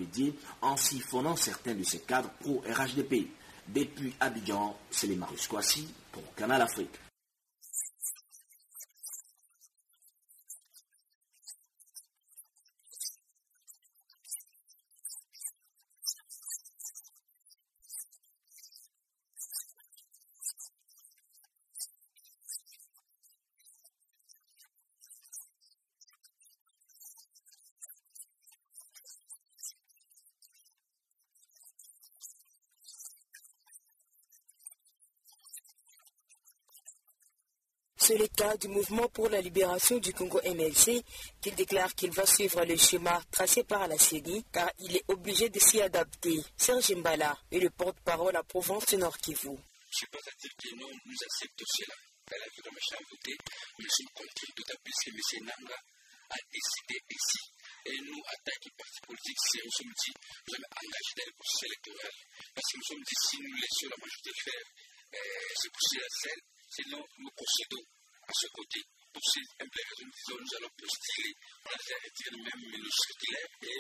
en 0.64 0.78
siphonnant 0.78 1.36
certains 1.36 1.76
de 1.76 1.84
ses 1.84 2.00
cadres 2.00 2.32
pro-RHDP. 2.40 3.28
Depuis 3.68 4.16
Abidjan, 4.20 4.76
c'est 4.90 5.06
les 5.06 5.16
Marus 5.16 5.48
pour 6.12 6.24
Canal 6.36 6.64
Afrique. 6.64 6.90
C'est 38.10 38.18
le 38.18 38.58
du 38.58 38.68
mouvement 38.70 39.08
pour 39.10 39.30
la 39.30 39.40
libération 39.40 40.00
du 40.00 40.12
Congo 40.16 40.42
MLC 40.42 41.06
qui 41.44 41.52
déclare 41.52 41.94
qu'il 41.94 42.10
va 42.10 42.26
suivre 42.26 42.66
le 42.66 42.76
schéma 42.76 43.22
tracé 43.30 43.64
par 43.64 43.88
la 43.88 44.00
CENI 44.00 44.44
car 44.52 44.68
il 44.80 44.98
est 44.98 45.06
obligé 45.10 45.48
de 45.50 45.60
s'y 45.60 45.80
adapter. 45.80 46.42
Serge 46.58 46.90
Mbala 46.90 47.38
est 47.52 47.60
le 47.60 47.70
porte-parole 47.70 48.36
à 48.36 48.42
Provence 48.42 48.94
Nord 48.94 49.16
Kivu. 49.20 49.54
Je 49.54 49.54
ne 49.54 49.94
suis 49.94 50.08
pas 50.08 50.18
à 50.26 50.32
que 50.42 50.76
non, 50.82 50.90
nous 50.90 51.20
acceptons 51.22 51.70
cela. 51.70 51.94
Elle 52.34 52.42
a 52.42 52.50
vu 52.50 52.62
comme 52.66 52.74
à 52.74 52.98
voter, 52.98 53.38
mais 53.78 53.86
nous 53.86 53.94
sommes 53.94 54.14
contraints 54.18 54.54
d'autant 54.58 54.82
plus 54.82 54.98
que 55.06 55.10
M. 55.14 55.46
Nanga 55.46 55.78
a 56.34 56.38
décidé 56.50 56.98
ici. 57.14 57.42
Et 57.94 57.98
nous, 58.10 58.22
en 58.26 58.38
tant 58.42 58.58
que 58.58 58.70
parti 58.74 59.00
politique, 59.06 59.42
si 59.54 59.58
nous 59.62 59.76
sommes 59.78 59.94
dit, 60.02 60.14
nous 60.18 60.54
sommes 60.58 60.70
engagés 60.82 61.14
dans 61.14 61.30
le 61.30 61.36
processus 61.38 61.62
électoral, 61.70 62.16
parce 62.58 62.68
que 62.74 62.74
nous 62.74 62.88
sommes 62.90 63.06
dit, 63.06 63.20
si 63.22 63.36
nous 63.38 63.54
laissons 63.54 63.90
la 63.94 64.00
majorité 64.02 64.32
faire 64.34 64.66
euh, 65.14 65.50
ce 65.62 65.68
processus 65.70 66.02
à 66.02 66.14
celle, 66.26 66.42
sinon 66.74 67.02
nous 67.22 67.34
procédons 67.38 67.99
à 68.30 68.34
ce 68.34 68.48
côté. 68.54 68.80
Pour 69.10 69.26
simples 69.26 69.82
raisons, 69.90 70.06
nous 70.06 70.38
nous 70.38 70.56
allons 70.62 70.74
postuler, 70.78 71.34
on 71.66 71.70
a 71.70 71.78
déjà 71.82 71.98
retiré 71.98 72.36
même 72.46 72.64
le 72.78 72.90
circulaire 72.94 73.50
et 73.66 73.80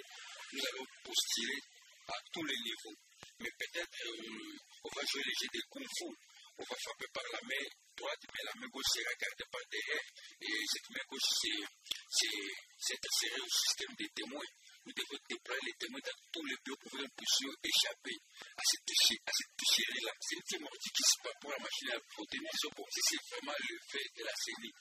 nous 0.53 0.65
allons 0.73 0.87
postuler 1.05 1.61
à 2.09 2.17
tous 2.33 2.45
les 2.49 2.57
niveaux. 2.65 2.97
Mais 3.37 3.51
peut-être 3.59 4.01
euh, 4.09 4.57
on 4.83 4.89
va 4.89 5.01
jouer 5.05 5.21
les 5.21 5.37
jeux 5.37 5.53
de 5.53 5.61
kung 5.69 5.85
fu. 5.85 6.09
On 6.57 6.65
va 6.65 6.75
frapper 6.75 7.05
par 7.13 7.23
la 7.31 7.39
main 7.45 7.65
droite, 7.95 8.23
mais 8.33 8.43
la 8.43 8.53
main 8.59 8.67
gauche 8.73 8.91
sera 8.91 9.13
gardée 9.21 9.47
par 9.53 9.61
derrière. 9.69 10.07
Et 10.41 10.65
cette 10.65 10.89
main 10.89 11.05
gauche, 11.07 11.29
c'est 11.39 12.99
inséré 13.05 13.39
au 13.39 13.51
système 13.53 13.95
des 13.95 14.09
témoins. 14.17 14.49
Nous 14.85 14.93
devons 14.93 15.19
déployer 15.29 15.61
les 15.65 15.77
témoins 15.79 15.99
dans 16.05 16.19
tous 16.33 16.45
les 16.45 16.55
bureaux 16.65 16.77
pour 16.81 16.91
que 16.91 16.97
nous 16.97 17.13
puissions 17.15 17.53
échapper 17.63 18.17
à 18.57 18.63
cette 18.63 18.85
toucherie-là. 18.85 20.11
C'est 20.19 20.35
une 20.35 20.47
thématique 20.49 20.95
qui 20.95 21.03
se 21.03 21.17
passe 21.23 21.39
pour 21.41 21.51
la 21.51 21.59
machine 21.59 21.91
à. 21.91 21.99
Nous 22.19 22.69
pour 22.75 22.87
si 22.91 22.99
c'est 23.09 23.35
vraiment 23.35 23.57
le 23.57 23.77
fait 23.91 24.07
de 24.17 24.23
la 24.23 24.31
CENI. 24.35 24.71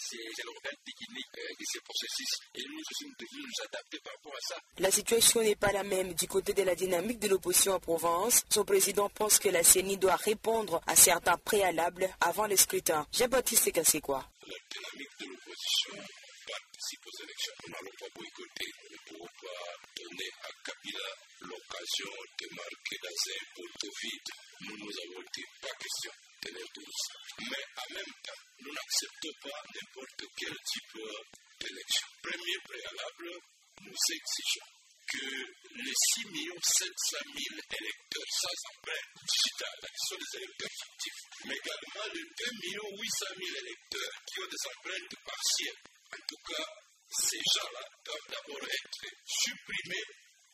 C'est 0.00 0.44
l'organe 0.44 0.80
technique 0.84 1.32
de 1.34 1.64
ce 1.64 1.78
processus. 1.80 2.32
Et 2.54 2.62
nous 2.68 2.78
aussi, 2.78 3.04
nous 3.04 3.14
devons 3.18 3.42
nous 3.46 3.64
adapter 3.64 3.98
par 4.04 4.12
rapport 4.14 4.34
à 4.34 4.40
ça. 4.40 4.56
La 4.78 4.90
situation 4.90 5.42
n'est 5.42 5.56
pas 5.56 5.72
la 5.72 5.84
même 5.84 6.14
du 6.14 6.26
côté 6.28 6.52
de 6.52 6.62
la 6.62 6.74
dynamique 6.74 7.18
de 7.18 7.28
l'opposition 7.28 7.74
en 7.74 7.80
Provence. 7.80 8.44
Son 8.50 8.64
président 8.64 9.08
pense 9.08 9.38
que 9.38 9.48
la 9.48 9.62
CENI 9.62 9.98
doit 9.98 10.16
répondre 10.16 10.80
à 10.86 10.96
certains 10.96 11.38
préalables 11.38 12.08
avant 12.20 12.46
le 12.46 12.56
scrutin. 12.56 13.06
Jean-Baptiste 13.12 13.72
Kassekwa. 13.72 14.28
La 14.42 14.54
dynamique 14.70 15.20
de 15.20 15.26
l'opposition 15.26 16.25
participe 16.46 17.04
aux 17.06 17.18
élections. 17.22 17.56
Nous 17.66 17.72
n'allons 17.74 17.96
pas 17.98 18.10
boycotter. 18.14 18.70
Nous 18.82 18.94
ne 18.94 19.02
pouvons 19.06 19.32
pas 19.42 19.62
donner 19.98 20.30
à 20.42 20.50
Kabila 20.62 21.08
l'occasion 21.42 22.14
de 22.38 22.46
marquer 22.54 22.98
dans 23.02 23.20
un 23.26 23.44
poteau 23.54 23.92
vide. 24.02 24.30
Nous, 24.60 24.76
nous 24.78 24.94
avons 25.04 25.22
dit 25.34 25.48
pas 25.60 25.74
question 25.76 26.12
de. 26.42 26.50
Mais 27.50 27.64
en 27.76 27.88
même 27.94 28.14
temps, 28.22 28.42
nous 28.60 28.72
n'acceptons 28.72 29.34
pas 29.42 29.60
n'importe 29.74 30.22
quel 30.38 30.56
type 30.64 30.96
d'élection. 31.60 32.06
Premier 32.22 32.58
préalable, 32.64 33.30
nous 33.82 34.00
exigeons 34.14 34.70
que 35.06 35.26
les 35.76 35.98
6 36.14 36.26
700 36.26 37.18
000 37.22 37.60
électeurs 37.78 38.30
sans 38.30 38.58
empreinte 38.74 39.12
digitale, 39.22 39.80
qui 39.86 40.02
sont 40.08 40.18
des 40.18 40.38
électeurs 40.38 40.76
fictifs, 40.82 41.22
mais 41.46 41.54
également 41.54 42.06
les 42.14 42.26
2 42.26 42.74
800 42.90 43.26
000 43.38 43.58
électeurs 43.62 44.14
qui 44.26 44.40
ont 44.40 44.50
des 44.50 44.64
empreintes 44.66 45.16
partielles, 45.22 45.82
en 46.16 46.24
tout 46.26 46.42
cas, 46.48 46.66
ces 47.12 47.40
gens-là 47.54 47.84
doivent 48.04 48.30
d'abord 48.32 48.64
être 48.64 49.06
supprimés 49.24 50.06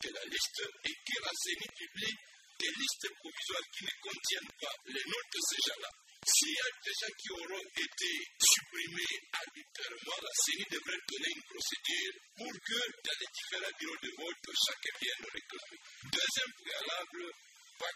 de 0.03 0.09
la 0.11 0.23
liste 0.27 0.63
et 0.83 0.95
que 1.07 1.17
la 1.23 1.31
CENI 1.31 1.69
publie 1.71 2.17
des 2.59 2.71
listes 2.75 3.09
provisoires 3.17 3.67
qui 3.71 3.83
ne 3.87 3.95
contiennent 4.03 4.55
pas 4.59 4.75
les 4.87 5.05
noms 5.07 5.27
de 5.33 5.41
ces 5.47 5.61
gens-là. 5.67 5.91
S'il 6.23 6.55
y 6.55 6.63
a 6.63 6.71
des 6.83 6.95
gens 6.99 7.15
qui 7.19 7.29
auront 7.35 7.67
été 7.75 8.11
supprimés 8.39 9.15
arbitrairement, 9.33 10.19
la 10.23 10.33
CENI 10.43 10.65
devrait 10.71 11.03
donner 11.07 11.31
une 11.35 11.47
procédure 11.51 12.15
pour 12.37 12.53
que 12.53 12.79
dans 13.03 13.17
les 13.19 13.31
différents 13.33 13.77
bureaux 13.79 14.01
de 14.03 14.11
vote, 14.19 14.43
chacun 14.67 14.95
vienne 15.03 15.25
réclamer. 15.31 15.79
Deuxième 16.11 16.53
préalable, 16.63 17.23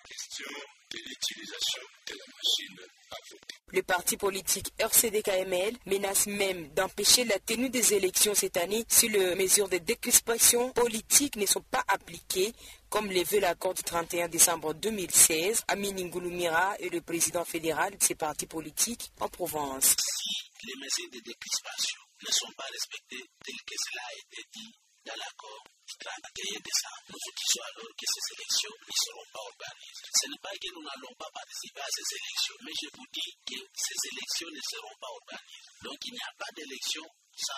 question 0.07 0.47
de 0.91 0.97
l'utilisation 0.97 1.81
de 2.07 2.13
la 2.13 2.25
machine 2.35 2.87
à 3.11 3.15
voter. 3.29 3.55
Le 3.69 3.83
parti 3.83 4.17
politique 4.17 4.71
RCD-KML 4.77 5.77
menace 5.85 6.27
même 6.27 6.69
d'empêcher 6.69 7.25
la 7.25 7.39
tenue 7.39 7.69
des 7.69 7.93
élections 7.93 8.33
cette 8.33 8.57
année 8.57 8.85
si 8.87 9.09
les 9.09 9.35
mesures 9.35 9.69
de 9.69 9.77
décrispation 9.77 10.71
politique 10.71 11.35
ne 11.35 11.45
sont 11.45 11.63
pas 11.71 11.83
appliquées, 11.87 12.53
comme 12.89 13.11
le 13.11 13.23
veut 13.23 13.39
l'accord 13.39 13.73
du 13.73 13.83
31 13.83 14.29
décembre 14.29 14.73
2016. 14.73 15.63
Amin 15.67 15.91
Ngouloumira 15.91 16.75
est 16.79 16.89
le 16.89 17.01
président 17.01 17.43
fédéral 17.45 17.97
de 17.97 18.03
ces 18.03 18.15
partis 18.15 18.47
politiques 18.47 19.11
en 19.19 19.27
Provence. 19.27 19.95
Si 19.97 20.67
les 20.67 20.75
mesures 20.75 21.11
de 21.11 21.31
ne 22.25 22.31
sont 22.31 22.51
pas 22.57 22.65
respectées 22.71 23.23
que 23.45 23.75
cela 23.77 24.01
a 24.01 24.13
été 24.13 24.49
dit 24.53 24.86
dans 25.07 25.15
l'accord 25.23 25.63
du 25.87 25.95
31 26.03 26.59
décembre, 26.59 27.07
nous 27.07 27.31
disons 27.31 27.63
alors 27.63 27.93
que 27.95 28.07
ces 28.11 28.25
élections 28.35 28.75
ne 28.75 28.91
seront 28.91 29.29
pas 29.31 29.45
organisées. 29.55 30.11
Ce 30.11 30.25
n'est 30.27 30.43
pas 30.43 30.55
que 30.59 30.69
nous 30.75 30.83
n'allons 30.83 31.15
pas 31.15 31.31
participer 31.31 31.79
à 31.79 31.91
ces 31.95 32.07
élections, 32.11 32.57
mais 32.67 32.75
je 32.75 32.87
vous 32.91 33.09
dis 33.15 33.31
que 33.47 33.59
ces 33.71 33.99
élections 34.11 34.51
ne 34.51 34.63
seront 34.67 34.97
pas 34.99 35.11
organisées. 35.15 35.75
Donc 35.87 35.99
il 36.03 36.11
n'y 36.11 36.27
a 36.27 36.35
pas 36.35 36.51
d'élection 36.59 37.07
sans. 37.37 37.57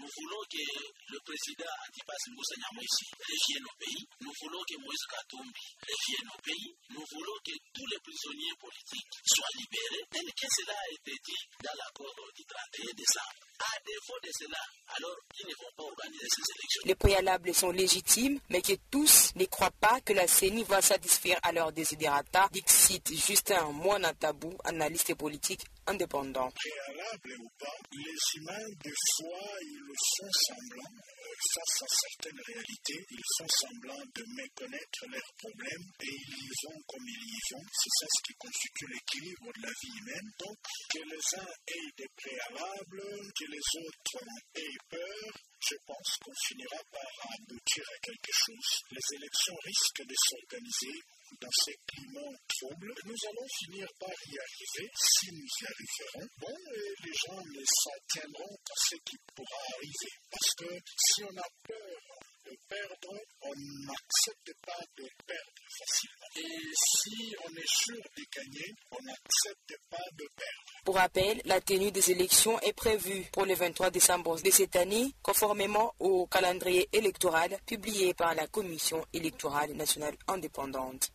Nous 0.00 0.08
voulons 0.16 0.42
que 0.48 0.64
le 1.12 1.18
président 1.24 1.72
Antipas 1.88 2.22
Moussa 2.32 2.54
ici 2.80 3.04
revienne 3.12 3.66
au 3.66 3.76
pays. 3.78 4.04
Nous 4.20 4.32
voulons 4.40 4.62
que 4.64 4.76
Moïse 4.80 5.06
Katumbi 5.10 5.66
revienne 5.84 6.30
au 6.32 6.40
pays. 6.42 6.70
Nous 6.90 7.04
voulons 7.12 7.38
que 7.44 7.54
tous 7.74 7.86
les 7.86 8.00
prisonniers 8.00 8.56
politiques 8.58 9.12
soient 9.24 9.54
libérés, 9.58 10.04
tel 10.10 10.26
que 10.32 10.46
cela 10.48 10.72
a 10.72 10.88
été 10.94 11.12
dit 11.24 11.42
dans 11.62 11.76
l'accord 11.76 12.14
du 12.34 12.44
31 12.44 12.94
décembre. 12.96 13.40
À 13.60 13.76
défaut 13.84 14.20
de 14.24 14.30
cela, 14.32 14.62
alors 14.96 15.16
ils 15.38 15.46
ne 15.46 15.54
vont 15.54 15.72
pas 15.76 15.82
organiser 15.84 16.28
ces 16.32 16.46
élections. 16.56 16.82
Les 16.86 16.94
préalables 16.94 17.54
sont 17.54 17.70
légitimes, 17.70 18.40
mais 18.48 18.62
que 18.62 18.72
tous 18.90 19.34
ne 19.36 19.44
croient 19.44 19.74
pas 19.80 20.00
que 20.00 20.14
la 20.14 20.26
CENI 20.26 20.64
va 20.64 20.80
satisfaire 20.80 21.38
à 21.42 21.52
leurs 21.52 21.72
desiderata. 21.72 22.48
Dixit 22.52 23.06
Justin 23.12 23.70
Moine-Tabou, 23.72 24.56
analyste 24.64 25.14
politique 25.14 25.60
indépendant. 25.90 26.50
Préalable 26.54 27.34
ou 27.42 27.48
pas, 27.58 27.78
les 27.90 28.22
humains, 28.38 28.70
des 28.78 28.98
fois, 29.16 29.46
ils 29.58 29.94
font 30.14 30.34
semblant, 30.46 30.94
euh, 30.94 31.34
face 31.54 31.82
à 31.82 31.90
certaines 31.90 32.42
réalités, 32.46 33.00
ils 33.10 33.30
font 33.38 33.50
semblant 33.50 34.02
de 34.14 34.24
méconnaître 34.38 35.02
leurs 35.10 35.34
problèmes 35.42 35.88
et 36.06 36.14
ils 36.14 36.46
y 36.46 36.52
vont 36.62 36.80
comme 36.86 37.06
ils 37.10 37.26
y 37.26 37.40
vont. 37.50 37.66
C'est 37.74 37.94
ça 37.98 38.06
ce 38.06 38.20
qui 38.22 38.34
constitue 38.38 38.86
l'équilibre 38.86 39.50
de 39.50 39.62
la 39.66 39.74
vie 39.82 39.94
humaine. 39.98 40.28
Donc, 40.38 40.58
que 40.94 41.02
les 41.10 41.26
uns 41.42 41.54
aient 41.74 41.92
des 41.98 42.10
préalables, 42.14 43.10
que 43.34 43.46
les 43.50 43.66
autres 43.82 44.22
aient 44.54 44.80
peur, 44.90 45.26
je 45.60 45.76
pense 45.86 46.10
qu'on 46.22 46.38
finira 46.46 46.80
par 46.90 47.10
aboutir 47.34 47.82
à 47.82 47.98
quelque 47.98 48.34
chose. 48.46 48.70
Les 48.94 49.06
élections 49.18 49.58
risquent 49.66 50.06
de 50.06 50.16
s'organiser 50.16 50.96
dans 51.40 51.54
ces 51.64 51.76
climats 51.86 52.36
troubles. 52.48 52.94
Nous 53.04 53.20
allons 53.28 53.48
finir 53.58 53.86
par 53.98 54.10
y 54.10 54.34
arriver 54.38 54.90
si 54.94 55.26
nous 55.32 55.52
y 55.60 55.64
arriverons. 55.66 56.28
Bon, 56.38 56.56
et 56.74 56.94
les 57.04 57.14
gens 57.14 57.42
ne 57.44 57.64
s'attiendront 57.64 58.56
qu'à 58.64 58.74
ce 58.76 58.96
qui 59.04 59.16
pourra 59.34 59.60
arriver. 59.76 60.12
Parce 60.30 60.54
que 60.58 60.78
si 60.96 61.24
on 61.24 61.36
a 61.36 61.48
peur 61.66 61.98
de 62.44 62.56
perdre, 62.68 63.20
on 63.42 63.54
n'accepte 63.86 64.52
pas 64.64 64.82
de 64.96 65.06
perdre 65.26 65.62
facilement. 65.78 66.26
Et 66.36 66.72
si 66.74 67.34
on 67.44 67.56
est 67.56 67.66
sûr 67.66 68.02
de 68.16 68.24
gagner, 68.34 68.74
on 68.90 69.02
n'accepte 69.04 69.74
pas 69.90 70.08
de 70.12 70.26
perdre. 70.36 70.84
Pour 70.84 70.96
rappel, 70.96 71.40
la 71.44 71.60
tenue 71.60 71.92
des 71.92 72.10
élections 72.10 72.58
est 72.60 72.72
prévue 72.72 73.26
pour 73.32 73.44
le 73.44 73.54
23 73.54 73.90
décembre 73.90 74.40
de 74.40 74.50
cette 74.50 74.76
année, 74.76 75.14
conformément 75.22 75.94
au 75.98 76.26
calendrier 76.26 76.88
électoral 76.92 77.58
publié 77.66 78.14
par 78.14 78.34
la 78.34 78.46
Commission 78.46 79.04
électorale 79.12 79.72
nationale 79.72 80.16
indépendante. 80.26 81.10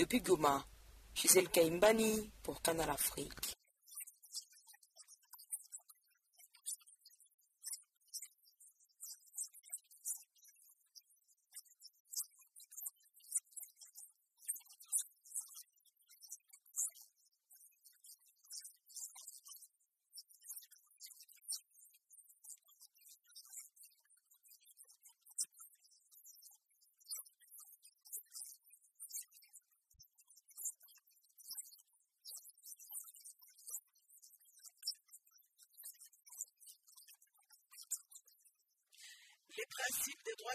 Depuis 0.00 0.22
Goma, 0.22 0.64
Gisèle 1.14 1.50
Kaimbani 1.50 2.30
pour 2.42 2.62
Canal 2.62 2.88
Afrique. 2.88 3.54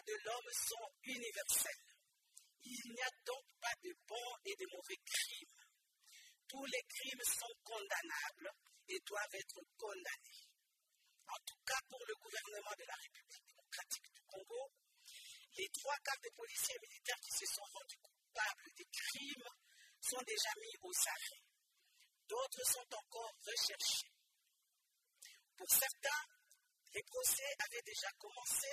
De 0.05 0.13
l'homme 0.23 0.51
sont 0.53 0.89
universels. 1.03 1.85
Il 2.63 2.93
n'y 2.93 3.01
a 3.01 3.11
donc 3.25 3.45
pas 3.61 3.73
de 3.83 3.93
bons 4.07 4.35
et 4.45 4.55
de 4.55 4.65
mauvais 4.71 5.01
crimes. 5.05 5.61
Tous 6.47 6.65
les 6.65 6.83
crimes 6.89 7.25
sont 7.25 7.53
condamnables 7.63 8.51
et 8.87 8.99
doivent 9.05 9.35
être 9.35 9.61
condamnés. 9.77 10.45
En 11.27 11.39
tout 11.45 11.61
cas, 11.65 11.79
pour 11.89 12.01
le 12.05 12.15
gouvernement 12.21 12.75
de 12.77 12.85
la 12.85 12.95
République 12.95 13.45
démocratique 13.45 14.09
du 14.13 14.21
Congo, 14.27 14.71
les 15.57 15.69
trois 15.69 15.97
quarts 16.03 16.21
des 16.21 16.31
policiers 16.31 16.75
et 16.75 16.87
militaires 16.87 17.19
qui 17.21 17.31
se 17.31 17.45
sont 17.45 17.65
rendus 17.73 17.97
coupables 17.97 18.69
des 18.77 18.85
crimes 18.91 19.49
sont 20.01 20.21
déjà 20.21 20.49
mis 20.61 20.75
au 20.81 20.93
sacré. 20.93 21.41
D'autres 22.27 22.65
sont 22.65 22.89
encore 22.93 23.33
recherchés. 23.45 24.11
Pour 25.55 25.69
certains, 25.69 26.25
les 26.93 27.03
procès 27.03 27.55
avaient 27.59 27.85
déjà 27.85 28.09
commencé. 28.19 28.67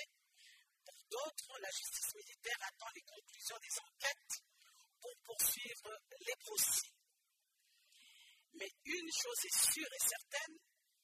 D'autres, 1.12 1.58
la 1.60 1.70
justice 1.70 2.14
militaire 2.14 2.56
attend 2.62 2.88
les 2.94 3.02
conclusions 3.02 3.58
des 3.60 3.76
enquêtes 3.84 4.36
pour 4.98 5.12
poursuivre 5.24 5.92
les 6.24 6.36
procès. 6.40 6.88
Mais 8.54 8.72
une 8.86 9.12
chose 9.12 9.44
est 9.44 9.58
sûre 9.72 9.92
et 9.92 10.08
certaine, 10.08 10.56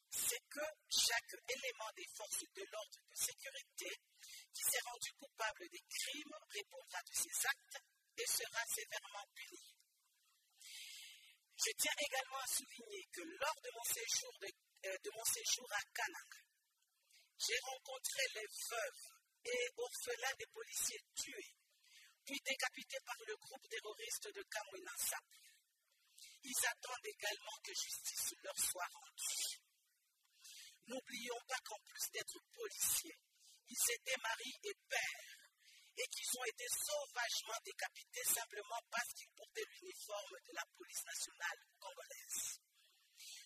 c'est 0.09 0.41
que 0.49 0.65
chaque 0.89 1.35
élément 1.47 1.91
des 1.95 2.07
forces 2.17 2.41
de 2.41 2.63
l'ordre 2.71 2.99
de 3.05 3.15
sécurité 3.15 3.89
qui 4.51 4.63
s'est 4.65 4.81
rendu 4.89 5.13
coupable 5.13 5.69
des 5.69 5.85
crimes 5.87 6.37
répondra 6.57 6.99
de 7.05 7.13
ses 7.13 7.45
actes 7.45 7.77
et 8.17 8.25
sera 8.25 8.65
sévèrement 8.65 9.27
puni. 9.35 9.61
Je 11.53 11.71
tiens 11.77 11.97
également 11.99 12.39
à 12.39 12.47
souligner 12.47 13.05
que 13.13 13.21
lors 13.21 13.61
de 13.61 13.69
mon 13.75 13.83
séjour, 13.83 14.33
euh, 14.41 14.97
à 15.69 15.83
Canaan, 15.93 16.29
j'ai 17.37 17.59
rencontré 17.61 18.23
les 18.33 18.47
veuves 18.69 19.18
et 19.45 19.69
orphelins 19.77 20.35
des 20.37 20.47
policiers 20.47 21.01
tués, 21.15 21.53
puis 22.25 22.39
décapités 22.45 22.99
par 23.05 23.17
le 23.27 23.35
groupe 23.37 23.67
terroriste 23.69 24.27
de 24.33 24.43
Kamwina 24.43 24.91
Ils 26.43 26.67
attendent 26.67 27.05
également 27.05 27.57
que 27.63 27.73
justice 27.73 28.33
leur 28.43 28.57
soit 28.57 28.87
rendue. 28.93 29.61
N'oublions 30.87 31.41
pas 31.47 31.59
qu'en 31.65 31.79
plus 31.85 32.09
d'être 32.11 32.39
policiers, 32.53 33.19
ils 33.67 33.93
étaient 33.93 34.21
maris 34.21 34.57
et 34.63 34.75
pères 34.89 35.39
et 35.97 36.07
qu'ils 36.07 36.39
ont 36.39 36.45
été 36.45 36.65
sauvagement 36.69 37.59
décapités 37.65 38.23
simplement 38.23 38.81
parce 38.89 39.13
qu'ils 39.13 39.29
portaient 39.35 39.65
l'uniforme 39.65 40.37
de 40.47 40.53
la 40.53 40.65
police 40.77 41.03
nationale 41.03 41.59
congolaise. 41.79 42.68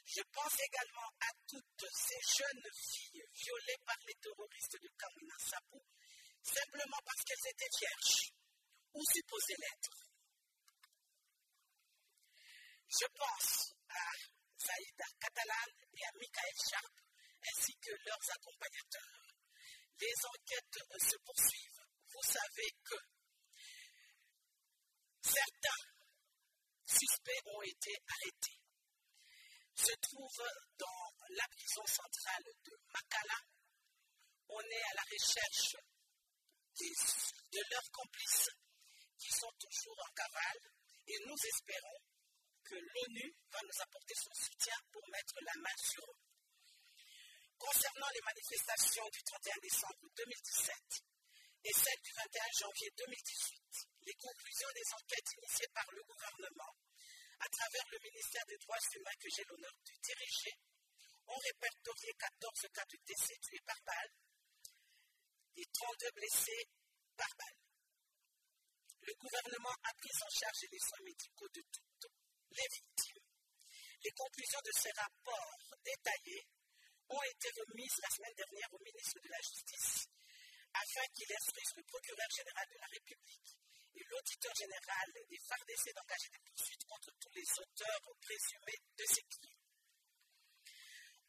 Je 0.06 0.22
pense 0.32 0.60
également 0.60 1.10
à 1.20 1.32
toutes 1.48 1.86
ces 1.92 2.20
jeunes 2.38 2.70
filles 2.74 3.24
violées 3.34 3.82
par 3.86 3.98
les 4.06 4.16
terroristes 4.16 4.78
de 4.82 4.90
Kamina 4.98 5.36
Sapou, 5.40 5.82
simplement 6.44 7.00
parce 7.06 7.24
qu'elles 7.24 7.52
étaient 7.52 7.78
vierges 7.80 8.34
ou 8.94 9.02
supposées 9.06 9.58
l'être. 9.58 9.96
Je 12.88 13.08
pense 13.18 13.74
à 13.90 14.06
Zaïda 14.60 15.06
Catalan 15.20 15.72
et 15.94 16.06
à 16.06 16.12
Michael 16.20 16.58
Sharp, 16.70 16.96
ainsi 17.50 17.74
que 17.82 17.92
leurs 18.06 18.32
accompagnateurs. 18.36 19.24
Les 20.00 20.14
enquêtes 20.26 20.80
se 21.00 21.18
poursuivent 21.24 21.84
vous 22.14 22.32
savez 22.32 22.70
que 22.86 22.96
certains 25.22 25.84
suspects 26.86 27.42
ont 27.46 27.62
été 27.64 27.92
arrêtés, 28.08 28.60
se 29.76 29.94
trouvent 30.02 30.52
dans 30.78 31.10
la 31.30 31.48
prison 31.48 31.86
centrale 31.86 32.44
de 32.66 32.74
Makala. 32.94 33.40
On 34.50 34.62
est 34.62 34.84
à 34.84 34.94
la 34.96 35.06
recherche 35.10 35.76
de 37.52 37.62
leurs 37.70 37.90
complices 37.92 38.50
qui 39.18 39.32
sont 39.32 39.52
toujours 39.60 39.98
en 40.00 40.14
cavale 40.14 40.62
et 41.08 41.18
nous 41.26 41.38
espérons 41.38 42.00
que 42.64 42.76
l'ONU 42.76 43.36
va 43.52 43.60
nous 43.64 43.82
apporter 43.82 44.16
son 44.16 44.34
soutien 44.34 44.76
pour 44.92 45.02
mettre 45.10 45.36
la 45.42 45.62
main 45.62 45.78
sur 45.78 46.04
eux. 46.04 46.22
Concernant 47.58 48.10
les 48.14 48.22
manifestations 48.26 49.08
du 49.12 49.24
31 49.24 49.60
décembre 49.62 50.08
2017, 50.18 50.76
et 51.66 51.74
celle 51.74 52.02
du 52.04 52.12
21 52.12 52.44
janvier 52.60 52.90
2018, 52.98 53.62
les 54.04 54.14
conclusions 54.16 54.74
des 54.76 54.94
enquêtes 54.94 55.32
initiées 55.40 55.72
par 55.74 55.88
le 55.92 56.04
gouvernement 56.04 56.74
à 57.44 57.50
travers 57.50 57.88
le 57.92 58.00
ministère 58.00 58.46
des 58.48 58.58
Droits 58.58 58.88
humains 58.96 59.20
que 59.20 59.30
j'ai 59.36 59.44
l'honneur 59.44 59.76
de 59.84 59.94
diriger 60.00 60.56
ont 61.28 61.40
répertorié 61.40 62.14
14 62.18 62.68
cas 62.74 62.86
de 62.88 62.98
décès 63.04 63.36
tués 63.44 63.64
par 63.66 63.80
balle 63.84 64.12
et 65.58 65.66
32 65.66 66.12
blessés 66.16 66.64
par 67.18 67.28
balle. 67.36 67.60
Le 69.02 69.14
gouvernement 69.16 69.76
a 69.84 69.94
pris 70.00 70.16
en 70.24 70.32
charge 70.32 70.64
les 70.72 70.80
soins 70.80 71.04
médicaux 71.04 71.50
de 71.54 71.62
toutes 71.72 72.12
les 72.52 72.68
victimes. 72.72 73.28
Les 74.04 74.12
conclusions 74.12 74.64
de 74.64 74.72
ces 74.80 74.92
rapports 74.92 75.76
détaillés 75.84 76.48
ont 77.10 77.24
été 77.24 77.50
remises 77.60 78.00
la 78.00 78.10
semaine 78.16 78.36
dernière 78.36 78.72
au 78.72 78.80
ministre 78.80 79.20
de 79.20 79.30
la 79.30 79.42
Justice 79.44 80.08
afin 80.74 81.06
qu'il 81.14 81.28
instruise 81.36 81.76
le 81.76 81.84
procureur 81.84 82.30
général 82.32 82.68
de 82.72 82.78
la 82.80 82.88
République 82.88 83.63
et 83.96 84.04
l'auditeur 84.10 84.54
général 84.56 85.08
des 85.30 85.40
FARDC 85.40 85.94
d'engager 85.94 86.30
des 86.30 86.44
poursuites 86.46 86.86
contre 86.86 87.12
tous 87.20 87.32
les 87.34 87.50
auteurs 87.60 88.02
présumés 88.22 88.80
de 88.98 89.06
ces 89.06 89.24
crimes. 89.24 89.64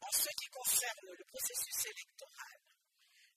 En 0.01 0.11
ce 0.11 0.29
qui 0.29 0.47
concerne 0.49 1.11
le 1.11 1.25
processus 1.25 1.85
électoral, 1.85 2.59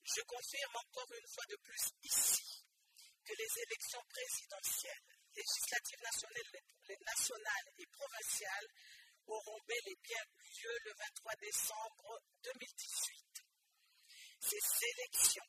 je 0.05 0.23
confirme 0.23 0.77
encore 0.77 1.13
une 1.13 1.29
fois 1.29 1.45
de 1.49 1.57
plus 1.57 1.85
ici 2.03 2.65
que 3.25 3.35
les 3.35 3.63
élections 3.63 4.03
présidentielles, 4.09 5.05
législatives 5.37 6.03
nationales, 6.03 7.69
et 7.77 7.87
provinciales 7.87 8.69
auront 9.27 9.61
bel 9.67 9.85
et 9.87 9.99
bien 10.03 10.25
eu 10.41 10.49
lieu 10.63 10.79
le 10.85 10.93
23 10.97 11.35
décembre 11.37 12.21
2018. 12.43 13.45
Ces 14.41 14.87
élections 14.97 15.45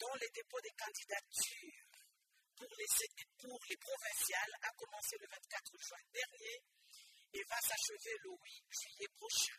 dont 0.00 0.14
le 0.14 0.28
dépôt 0.34 0.60
des 0.62 0.74
candidatures 0.76 1.89
pour 2.60 2.68
les, 2.76 2.84
pour 3.38 3.58
les 3.70 3.76
provinciales 3.76 4.52
a 4.62 4.70
commencé 4.76 5.16
le 5.18 5.26
24 5.26 5.80
juin 5.80 5.96
dernier 6.12 6.60
et 7.32 7.42
va 7.48 7.56
s'achever 7.62 8.16
le 8.24 8.30
8 8.36 8.64
juillet 8.70 9.08
prochain. 9.16 9.56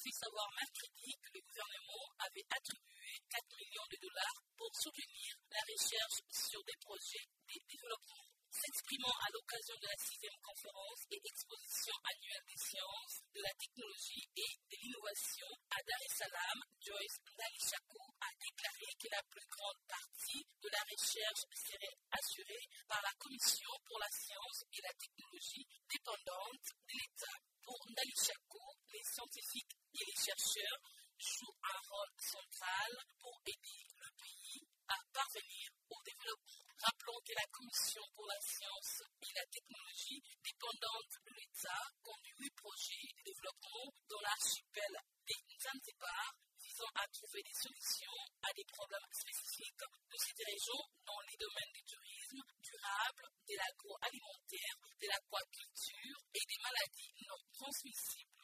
Fait 0.00 0.16
savoir 0.16 0.48
mercredi 0.56 1.12
que 1.20 1.30
le 1.34 1.40
gouvernement 1.44 2.06
avait 2.24 2.46
attribué 2.48 3.12
4 3.28 3.44
millions 3.58 3.88
de 3.90 3.98
dollars 4.00 4.40
pour 4.56 4.72
soutenir 4.74 5.36
la 5.50 5.60
recherche 5.60 6.24
sur 6.32 6.64
des 6.64 6.76
projets 6.80 7.28
de 7.52 7.60
développement. 7.68 8.29
S'exprimant 8.50 9.14
à 9.22 9.30
l'occasion 9.30 9.76
de 9.78 9.86
la 9.86 9.96
sixième 10.02 10.36
conférence 10.42 11.06
et 11.10 11.22
exposition 11.22 11.94
annuelle 12.02 12.46
des 12.50 12.58
sciences, 12.58 13.22
de 13.30 13.40
la 13.40 13.54
technologie 13.54 14.26
et 14.34 14.52
de 14.66 14.76
l'innovation 14.82 15.46
à 15.70 15.78
Dar 15.86 16.02
es 16.02 16.14
Salaam, 16.18 16.58
Joyce 16.82 17.18
Ndalishaku 17.30 18.02
a 18.20 18.30
déclaré 18.42 18.90
que 18.98 19.08
la 19.14 19.22
plus 19.30 19.46
grande 19.54 19.82
partie 19.86 20.42
de 20.62 20.68
la 20.68 20.82
recherche 20.82 21.46
serait 21.54 21.94
assurée 22.10 22.66
par 22.88 23.00
la 23.02 23.14
Commission 23.22 23.70
pour 23.86 23.98
la 24.02 24.10
science 24.10 24.66
et 24.74 24.82
la 24.82 24.94
technologie 24.98 25.66
dépendante 25.86 26.66
de 26.90 26.94
l'État. 26.98 27.38
Pour 27.62 27.78
Ndalishaku, 27.86 28.66
les 28.90 29.04
scientifiques 29.04 29.78
et 29.94 30.04
les 30.04 30.18
chercheurs 30.18 30.80
jouent 31.22 31.60
un 31.70 31.80
rôle 31.86 32.14
central 32.18 32.90
pour 33.20 33.38
aider 33.46 33.82
le 33.94 34.10
pays 34.18 34.69
à 34.90 34.98
parvenir 35.14 35.70
au 35.90 35.98
développement. 36.02 36.66
Rappelons 36.82 37.20
que 37.22 37.34
la 37.38 37.46
Commission 37.52 38.02
pour 38.14 38.26
la 38.26 38.40
science 38.42 39.02
et 39.22 39.32
la 39.38 39.46
technologie 39.46 40.22
dépendante 40.42 41.14
de 41.22 41.32
l'État 41.38 41.84
conduit 42.02 42.34
huit 42.40 42.54
projets 42.58 43.06
de 43.14 43.22
développement 43.30 43.86
dans 44.08 44.22
l'archipel 44.26 44.92
des 45.28 45.40
Zanzibar 45.60 46.34
visant 46.58 46.90
à 46.96 47.06
trouver 47.12 47.42
des 47.44 47.54
solutions 47.54 48.18
à 48.42 48.50
des 48.56 48.64
problèmes 48.64 49.12
spécifiques 49.12 49.86
de 50.10 50.16
cette 50.16 50.42
région 50.42 50.80
dans 51.06 51.20
les 51.28 51.36
domaines 51.36 51.74
du 51.76 51.84
tourisme 51.84 52.42
durable, 52.64 53.24
de 53.46 53.54
l'agroalimentaire, 53.60 54.74
de 54.98 55.06
l'aquaculture 55.06 56.18
et 56.34 56.44
des 56.48 56.60
maladies 56.64 57.14
non 57.28 57.40
transmissibles. 57.52 58.40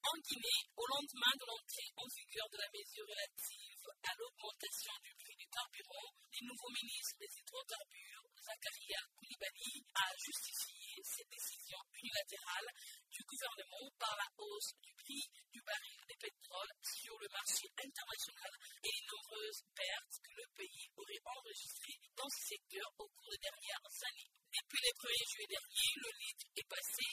En 0.00 0.16
Guinée, 0.26 0.62
au 0.76 0.86
lendemain 0.96 1.34
de 1.36 1.44
l'entrée 1.44 1.90
en 1.96 2.08
vigueur 2.08 2.48
de 2.50 2.58
la 2.58 2.68
mesure 2.72 3.06
relative 3.06 3.79
à 3.88 4.12
l'augmentation 4.18 4.92
du 5.02 5.12
prix 5.16 5.36
du 5.36 5.46
carburant, 5.48 6.10
le 6.32 6.46
nouveau 6.46 6.70
ministre 6.70 7.16
des 7.20 7.32
hydrocarbures, 7.40 8.26
Zakaria 8.36 9.00
Koulibaly, 9.16 9.84
a 9.94 10.06
justifié 10.16 11.00
cette 11.04 11.30
décision 11.30 11.80
unilatérale 11.96 12.68
du 13.08 13.22
gouvernement 13.24 13.88
par 13.98 14.16
la 14.16 14.28
hausse 14.36 14.72
du 14.82 14.92
prix 14.94 15.24
du 15.52 15.60
baril 15.62 16.00
de 16.08 16.16
pétrole 16.20 16.72
sur 16.80 17.14
le 17.20 17.28
marché 17.28 17.66
international 17.72 18.52
et 18.84 18.92
les 18.92 19.06
nombreuses 19.08 19.62
pertes 19.72 20.16
que 20.24 20.32
le 20.36 20.46
pays 20.56 20.86
aurait 20.96 21.24
enregistrées 21.24 22.00
dans 22.16 22.28
ce 22.28 22.40
secteur 22.56 22.86
au 22.98 23.08
cours 23.08 23.30
des 23.32 23.44
dernières 23.44 23.92
années. 24.08 24.32
Depuis 24.50 24.82
le 24.82 24.92
1er 24.96 25.26
juillet 25.30 25.52
dernier, 25.56 25.90
le 26.00 26.10
litre 26.20 26.46
est 26.56 26.68
passé 26.68 27.06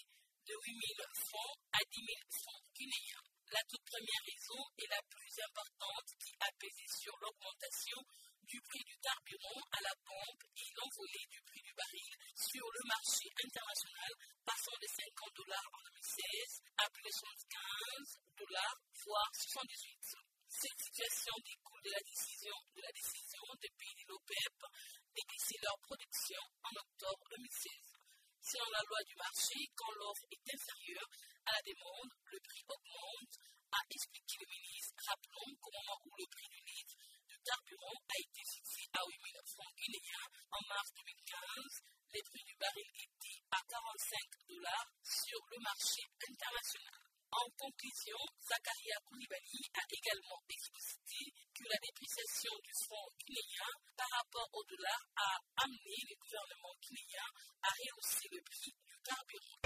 de 0.48 0.56
8 0.56 0.96
000 0.96 1.10
francs 1.28 1.56
à 1.76 1.80
10 1.92 2.02
000 2.02 2.18
francs 2.32 2.64
guinéens. 2.72 3.27
La 3.50 3.64
toute 3.64 3.84
première 3.88 4.24
raison 4.28 4.62
et 4.78 4.88
la 4.92 5.02
plus 5.08 5.36
importante 5.40 6.10
qui 6.20 6.36
a 6.40 6.52
sur 7.00 7.16
l'augmentation 7.22 8.00
du 8.44 8.60
prix 8.60 8.84
du 8.84 8.98
carburant 9.00 9.64
à 9.72 9.80
la 9.82 9.96
pompe 10.04 10.44
et 10.56 10.68
l'envolée 10.76 11.28
du 11.32 11.42
prix 11.44 11.62
du 11.64 11.74
baril 11.74 12.14
sur 12.36 12.66
le 12.68 12.82
marché 12.88 13.28
international, 13.44 14.12
passant 14.44 14.78
de 14.82 14.88
50 14.88 15.32
dollars 15.36 15.70
en 15.72 15.80
2016 15.80 16.62
à 16.76 16.90
plus 16.92 17.04
de 17.04 17.12
75 17.12 18.20
dollars, 18.36 18.80
voire 19.06 19.32
78. 19.32 20.28
Cette 20.48 20.80
situation 20.80 21.34
découle 21.44 21.84
de 21.84 21.92
la 21.92 22.04
décision 22.04 22.58
de 22.76 22.82
la 22.82 22.92
décision 22.92 23.44
des 23.62 23.72
pays 23.80 23.96
de 23.96 24.08
l'OPEP 24.12 24.60
de 24.60 25.22
baisser 25.24 25.58
leur 25.64 25.78
production 25.88 26.42
en 26.64 26.74
octobre 26.76 27.24
2016. 27.32 27.98
Selon 28.42 28.70
la 28.72 28.84
loi 28.88 29.02
du 29.08 29.16
marché, 29.16 29.60
quand 29.76 29.92
l'offre 30.00 30.28
est 30.32 30.46
inférieure 30.56 31.10
à 31.48 31.52
la 31.52 31.62
demande, 31.68 32.12
le 32.32 32.40
prix 32.40 32.64
augmente, 32.68 33.36
a 33.72 33.82
expliqué 33.92 34.36
le 34.40 34.48
ministre. 34.48 34.96
Rappelons 35.04 35.52
qu'au 35.60 35.72
moment 35.72 36.00
où 36.06 36.12
le 36.16 36.28
prix 36.32 36.48
du 36.48 36.62
litre 36.64 36.96
de 37.28 37.36
carburant 37.44 38.00
a 38.08 38.16
été 38.20 38.42
fixé 38.48 38.82
à 38.94 39.02
8 39.04 39.20
000 39.20 39.46
francs 39.46 39.76
guinéens 39.76 40.30
en 40.52 40.57
mars 40.68 40.92
2015, 40.96 41.88
les 42.14 42.24
prix 42.24 42.44
du 42.44 42.56
baril 42.60 42.90
étaient 43.00 43.40
à 43.52 43.60
45 43.68 44.20
dollars 44.48 44.90
sur 45.04 45.40
le 45.52 45.58
marché 45.64 46.04
international. 46.28 47.08
En 47.32 47.48
conclusion, 47.60 48.20
Zakaria 48.40 48.98
Koulibaly 49.08 49.60
a 49.76 49.84
également 49.92 50.40
explicité 50.48 51.20
que 51.56 51.64
la 51.68 51.80
dépréciation 51.84 52.52
du 52.64 52.74
franc 52.84 53.08
guinéen 53.24 53.72
par 53.96 54.08
rapport 54.12 54.50
au 54.54 54.64
dollar 54.64 55.00
a 55.16 55.32
amené 55.64 55.98
le 56.08 56.16
gouvernement 56.20 56.76
guinéen 56.84 57.28
à 57.64 57.70
rehausser 57.72 58.28
le 58.32 58.42
prix 58.44 58.72
du 58.72 58.96
carburant. 59.04 59.60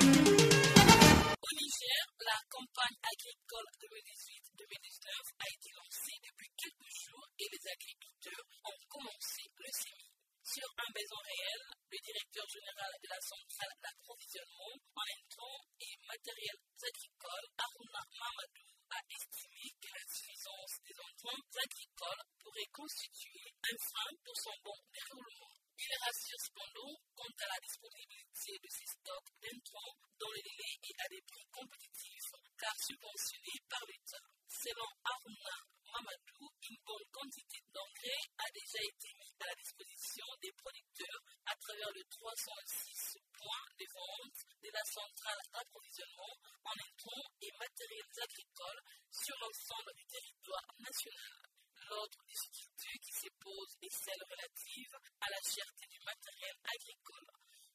Au 1.41 1.51
Niger, 1.57 2.01
la 2.25 2.37
campagne 2.49 2.97
agricole 3.01 3.69
2018-2019 3.77 5.09
a 5.39 5.47
été 5.49 5.69
lancée 5.77 6.17
depuis 6.21 6.49
quelques 6.57 6.91
jours 6.93 7.27
et 7.39 7.47
les 7.49 7.63
agriculteurs 7.71 8.45
ont 8.65 8.81
commencé 8.89 9.41
le 9.57 9.69
sémi. 9.71 10.10
Sur 10.51 10.67
un 10.67 10.91
besoin 10.91 11.23
réel, 11.23 11.63
le 11.87 11.97
directeur 12.03 12.43
général 12.43 12.91
de 12.99 13.07
la 13.07 13.21
centrale 13.23 13.71
d'approvisionnement 13.79 14.75
en 14.99 15.05
intrants 15.07 15.63
et 15.79 15.95
matériels 16.03 16.59
agricoles, 16.75 17.47
Aruna 17.55 18.03
Mamadou, 18.19 18.67
a 18.91 18.99
estimé 19.15 19.63
que 19.79 19.87
l'insuffisance 19.95 20.75
des 20.83 20.97
intrants 20.99 21.39
agricoles 21.55 22.23
pourrait 22.35 22.71
constituer 22.75 23.47
un 23.63 23.77
frein 23.79 24.11
pour 24.27 24.35
son 24.35 24.55
bon 24.59 24.75
déroulement. 24.91 25.55
Il 25.79 25.95
rassure 26.03 26.43
cependant 26.43 26.99
quant 27.15 27.31
à 27.31 27.47
la 27.47 27.59
disponibilité 27.63 28.51
de 28.59 28.69
ces 28.75 28.87
stocks 28.91 29.31
d'intrants 29.39 29.95
dans 30.19 30.31
les 30.35 30.43
délais 30.43 30.75
et 30.83 30.95
à 30.99 31.07
des 31.15 31.23
prix 31.31 31.47
compétitifs, 31.47 32.35
car 32.61 32.77
subventionnés 32.77 33.61
par 33.65 33.81
l'État. 33.89 34.21
Selon 34.45 34.85
Aruna 35.01 35.57
Mamadou, 35.89 36.45
une 36.69 36.77
bonne 36.85 37.09
quantité 37.09 37.57
d'engrais 37.73 38.21
a 38.37 38.47
déjà 38.53 38.81
été 38.85 39.09
mise 39.17 39.37
à 39.41 39.49
la 39.49 39.55
disposition 39.57 40.25
des 40.45 40.53
producteurs 40.53 41.21
à 41.49 41.55
travers 41.57 41.89
le 41.89 42.03
306 42.05 43.17
points 43.33 43.67
de 43.81 43.85
vente 43.89 44.41
de 44.61 44.69
la 44.69 44.85
centrale 44.85 45.41
d'approvisionnement 45.49 46.35
en 46.69 46.75
intrants 46.77 47.29
et 47.41 47.51
matériels 47.57 48.13
agricoles 48.21 48.83
sur 49.09 49.35
l'ensemble 49.41 49.91
du 49.97 50.05
territoire 50.05 50.67
national. 50.77 51.33
L'autre 51.89 52.21
difficulté 52.29 52.93
qui 53.01 53.13
se 53.25 53.29
pose 53.41 53.73
est 53.81 53.95
celle 54.05 54.21
relative 54.29 54.93
à 55.17 55.27
la 55.33 55.41
cherté 55.49 55.83
du 55.89 55.99
matériel 56.05 56.55
agricole, 56.61 57.25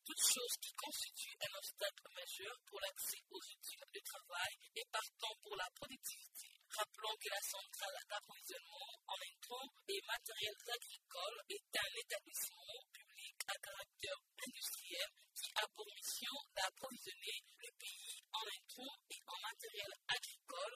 toute 0.07 0.23
chose 0.23 0.55
qui 0.63 0.73
constitue 0.79 1.35
un 1.43 1.59
obstacle 1.59 2.07
majeur 2.15 2.55
pour 2.71 2.79
l'accès 2.79 3.19
aux 3.27 3.43
outils 3.43 3.83
de 3.91 4.01
travail 4.07 4.55
et 4.77 4.87
partant 4.87 5.35
pour 5.43 5.57
la 5.57 5.67
productivité. 5.75 6.47
Rappelons 6.71 7.17
que 7.19 7.29
la 7.29 7.43
centrale 7.43 7.99
d'approvisionnement 8.07 8.93
en 9.11 9.19
intrants 9.19 9.71
et 9.89 10.01
matériels 10.07 10.63
agricoles 10.63 11.41
est 11.51 11.71
un 11.75 11.93
établissement 11.99 12.79
public 12.95 13.37
à 13.51 13.55
caractère 13.59 14.21
industriel 14.47 15.11
qui 15.35 15.51
a 15.59 15.67
pour 15.75 15.87
mission 15.91 16.37
d'approvisionner 16.55 17.39
le 17.67 17.71
pays 17.75 18.23
en 18.31 18.47
intrants 18.47 18.99
et 19.11 19.21
en 19.27 19.39
matériel 19.43 19.93
agricole 20.07 20.75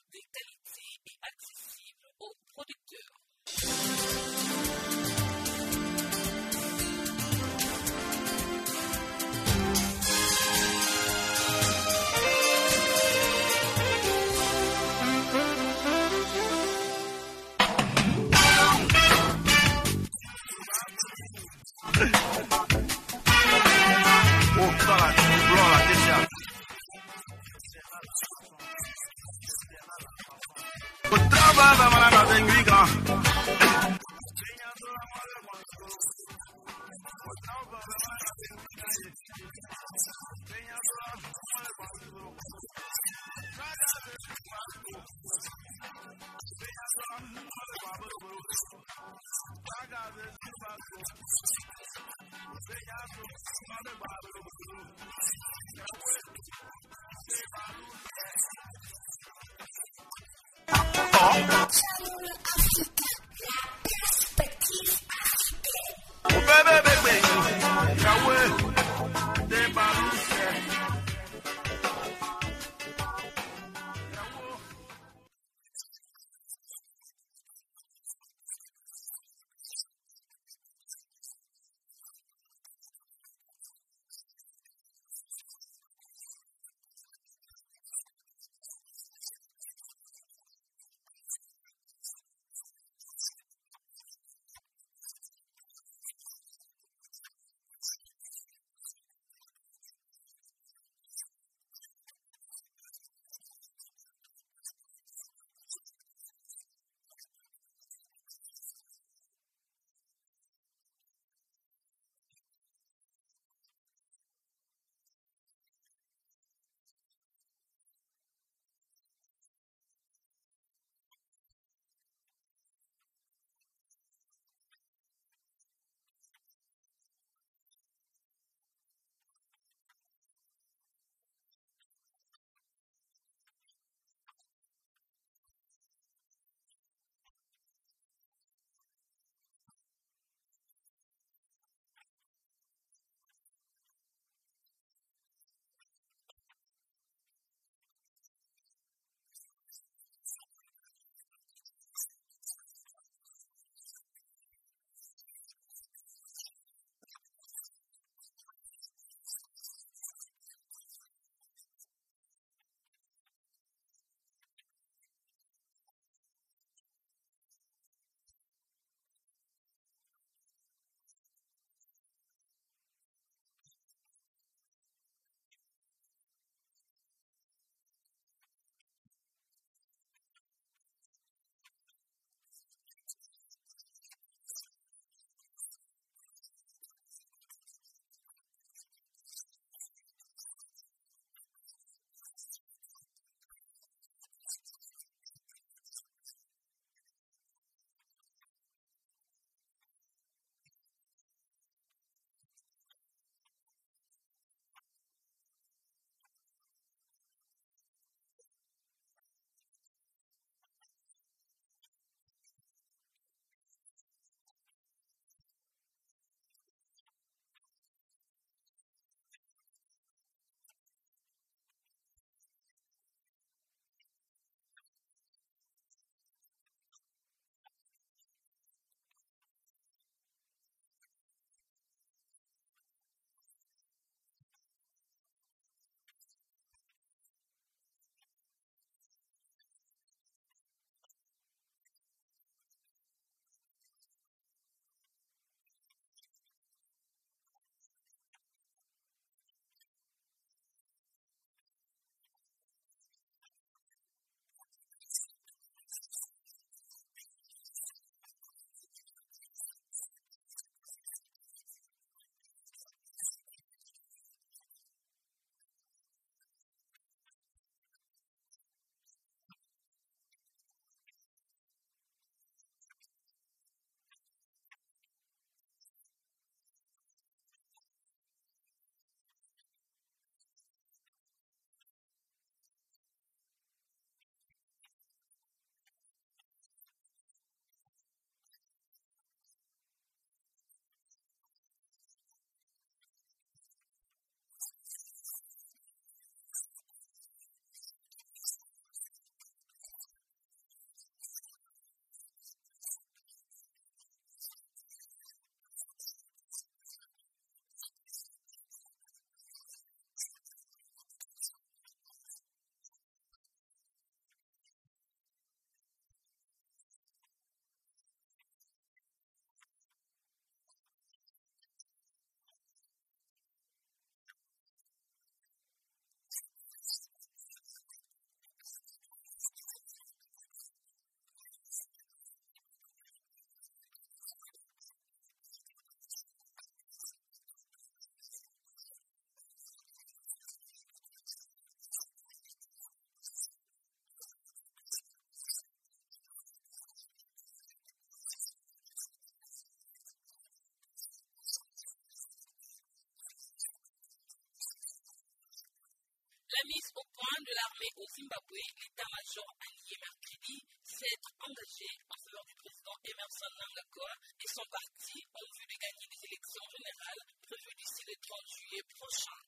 La 356.60 356.68
mise 356.68 356.92
au 356.94 357.04
point 357.16 357.40
de 357.40 357.54
l'armée 357.56 357.88
au 357.96 358.04
Zimbabwe, 358.04 358.60
l'état-major 358.76 359.48
a 359.48 359.68
nié 359.80 359.96
mercredi 359.96 360.60
s'être 360.84 361.32
engagé 361.40 361.88
en 362.10 362.18
faveur 362.20 362.44
du 362.44 362.54
président 362.56 362.96
Emerson 363.00 363.48
Mnangagwa 363.56 364.12
et 364.36 364.48
son 364.52 364.66
parti 364.68 365.24
en 365.32 365.46
vue 365.56 365.64
de 365.64 365.80
gagner 365.80 366.04
les 366.12 366.20
élections 366.28 366.68
générales 366.76 367.24
prévues 367.40 367.76
d'ici 367.80 368.04
le 368.04 368.16
30 368.20 368.44
juillet 368.44 368.84
prochain. 368.92 369.40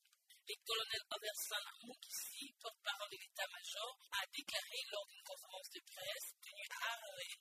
Le 0.49 0.57
colonel 0.65 1.05
Overson 1.13 1.67
Mukisi, 1.85 2.49
porte-parole 2.65 3.11
de 3.13 3.21
l'état-major, 3.21 3.93
a 4.17 4.27
déclaré 4.33 4.81
lors 4.89 5.07
d'une 5.13 5.29
conférence 5.29 5.69
de 5.69 5.81
presse 5.85 6.33
tenue 6.41 6.69
à 6.73 6.97
Harare 6.97 7.37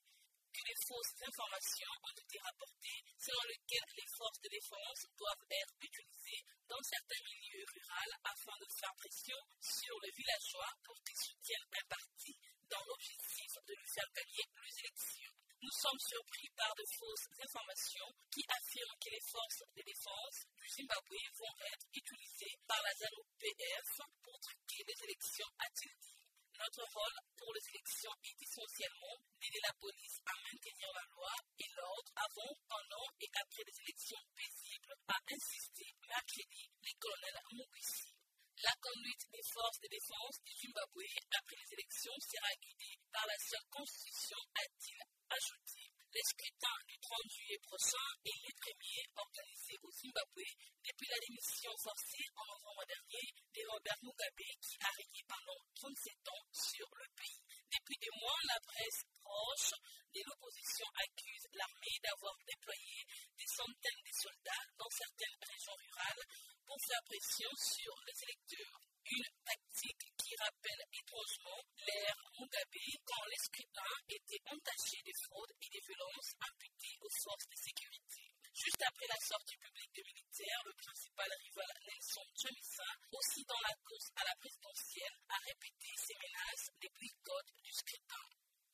que 0.52 0.68
les 0.68 0.80
fausses 0.84 1.16
informations 1.24 1.96
ont 2.04 2.18
été 2.20 2.38
rapportées 2.44 3.02
selon 3.16 3.44
lesquelles 3.48 3.94
les 3.96 4.10
forces 4.20 4.42
de 4.44 4.50
défense 4.52 5.08
doivent 5.16 5.48
être 5.48 5.76
utilisées 5.80 6.44
dans 6.68 6.84
certains 6.84 7.24
milieux 7.24 7.66
ruraux 7.72 8.20
afin 8.26 8.56
de 8.60 8.68
faire 8.68 8.96
pression 9.00 9.40
sur 9.82 9.98
les 10.06 10.14
villageois 10.14 10.74
pour 10.86 10.98
qu'ils 11.02 11.18
soutiennent 11.18 11.74
un 11.74 11.88
parti 11.90 12.38
dans 12.70 12.86
l'objectif 12.86 13.52
de 13.66 13.74
lui 13.74 13.90
faire 13.90 14.12
gagner 14.14 14.46
les 14.62 14.76
élections. 14.86 15.34
Nous 15.58 15.74
sommes 15.74 16.00
surpris 16.06 16.50
par 16.54 16.70
de 16.78 16.86
fausses 16.86 17.30
informations 17.42 18.14
qui 18.30 18.46
affirment 18.46 18.98
que 19.02 19.10
les 19.10 19.26
forces 19.26 19.64
de 19.74 19.82
défense 19.82 20.38
du 20.54 20.70
Zimbabwe 20.70 21.18
vont 21.34 21.58
être 21.74 21.86
utilisées 21.94 22.58
par 22.68 22.78
la 22.82 22.94
ZANU-PF 22.94 23.90
pour 24.22 24.38
truquer 24.38 24.84
les 24.86 24.98
élections, 25.06 25.50
a-t-il 25.58 25.94
dit. 25.98 26.22
Notre 26.62 26.86
rôle 26.94 27.18
pour 27.38 27.54
les 27.54 27.66
élections 27.74 28.14
est 28.22 28.38
essentiellement 28.38 29.18
d'aider 29.42 29.62
la 29.66 29.74
police 29.82 30.22
à 30.30 30.34
maintenir 30.46 30.90
la 30.94 31.06
loi 31.10 31.34
et 31.58 31.70
l'ordre 31.74 32.14
avant, 32.22 32.54
pendant 32.70 33.08
et 33.20 33.30
après 33.34 33.66
les 33.66 33.82
élections 33.82 34.22
paisibles, 34.38 34.94
a 35.10 35.18
insisté 35.34 35.86
mercredi 36.06 36.70
le 36.86 36.94
colonel 37.02 37.38
Mugisi. 37.54 38.11
La 38.60 38.76
conduite 38.82 39.26
des 39.32 39.46
forces 39.54 39.80
de 39.80 39.88
défense 39.88 40.38
du 40.44 40.54
Zimbabwe 40.54 41.08
après 41.32 41.56
les 41.56 41.74
élections 41.74 42.18
sera 42.20 42.52
guidée 42.62 43.00
par 43.12 43.26
la 43.26 43.38
seule 43.40 43.70
constitution, 43.72 44.38
a-t-il 44.54 45.00
ajouté. 45.32 45.82
Le 46.12 46.22
scrutin 46.28 46.78
du 46.88 46.98
30 47.00 47.32
juillet 47.32 47.60
prochain 47.64 48.08
est 48.26 48.42
le 48.44 48.54
premier 48.60 49.02
organisé 49.16 49.74
au 49.82 49.90
Zimbabwe 49.92 50.44
depuis 50.84 51.08
la 51.08 51.20
démission 51.26 51.72
forcée 51.82 52.28
en 52.36 52.46
novembre 52.52 52.86
dernier 52.86 53.28
de 53.56 53.62
Robert 53.72 54.00
Mugabe 54.04 54.52
qui 54.60 54.76
a 54.84 54.92
régné 54.92 55.22
pendant 55.24 55.60
37 55.76 56.12
ans 56.28 56.46
sur 56.52 56.88
le 57.00 57.08
pays. 57.16 57.61
Depuis 57.72 57.96
des 58.04 58.20
mois, 58.20 58.36
la 58.52 58.60
presse 58.68 59.02
proche 59.24 59.72
de 60.12 60.20
l'opposition 60.28 60.84
accuse 61.08 61.48
l'armée 61.56 61.98
d'avoir 62.04 62.36
déployé 62.44 63.00
des 63.40 63.48
centaines 63.48 64.04
de 64.04 64.12
soldats 64.12 64.68
dans 64.78 64.92
certaines 64.92 65.40
régions 65.40 65.80
rurales 65.80 66.26
pour 66.68 66.76
faire 66.84 67.04
pression 67.08 67.48
sur 67.56 67.96
les 68.04 68.18
électeurs. 68.28 68.76
Une 69.08 69.32
tactique 69.48 70.04
qui 70.20 70.36
rappelle 70.36 70.84
étrangement 71.00 71.64
l'ère 71.88 72.20
Mugabe 72.44 72.84
quand 73.08 73.26
les 73.32 73.40
scrutins 73.40 73.96
étaient 74.10 74.44
entachés 74.52 75.04
de 75.08 75.16
fraude 75.24 75.56
et 75.64 75.72
de 75.72 75.80
violences 75.88 76.36
imputées 76.44 76.98
aux 77.00 77.16
forces 77.24 77.48
de 77.48 77.56
sécurité. 77.56 78.11
Juste 78.54 78.84
après 78.84 79.08
la 79.08 79.20
sortie 79.24 79.58
publique 79.58 79.96
des 79.96 80.04
militaires, 80.04 80.62
le 80.66 80.74
principal 80.74 81.30
rival 81.40 81.72
Nelson 81.88 82.28
Chamisa, 82.36 82.90
aussi 83.12 83.46
dans 83.48 83.62
la 83.64 83.76
course 83.88 84.12
à 84.16 84.24
la 84.28 84.36
présidentielle, 84.36 85.18
a 85.30 85.38
répété 85.48 85.88
ses 85.96 86.16
menaces 86.20 86.70
de 86.82 86.88
boycott 86.92 87.48
du 87.64 87.72
scrutin. 87.72 88.26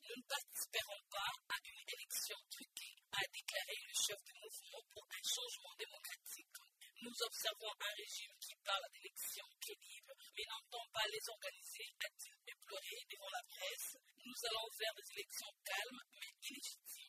Nous 0.02 0.18
ne 0.18 0.28
participerons 0.28 1.04
pas 1.12 1.32
à 1.50 1.58
une 1.62 1.84
élection 1.94 2.38
truquée, 2.50 2.96
a 3.12 3.22
déclaré 3.30 3.78
le 3.86 3.94
chef 3.94 4.20
du 4.26 4.34
mouvement 4.42 4.82
pour 4.90 5.06
un 5.06 5.24
changement 5.24 5.76
démocratique. 5.78 6.58
Nous 7.02 7.14
observons 7.22 7.74
un 7.78 7.94
régime 8.02 8.34
qui 8.42 8.56
parle 8.66 8.88
d'élections 8.92 9.52
crédibles, 9.62 10.16
mais 10.36 10.46
n'entend 10.50 10.88
pas 10.90 11.06
les 11.14 11.30
organiser, 11.30 11.86
a-t-il 12.02 12.34
déploré 12.50 12.98
devant 13.14 13.30
la 13.30 13.44
presse. 13.46 13.94
Nous 14.26 14.40
allons 14.50 14.68
vers 14.74 14.96
des 14.98 15.12
élections 15.22 15.54
calmes 15.64 16.02
mais 16.18 16.34
illégitimes. 16.50 17.07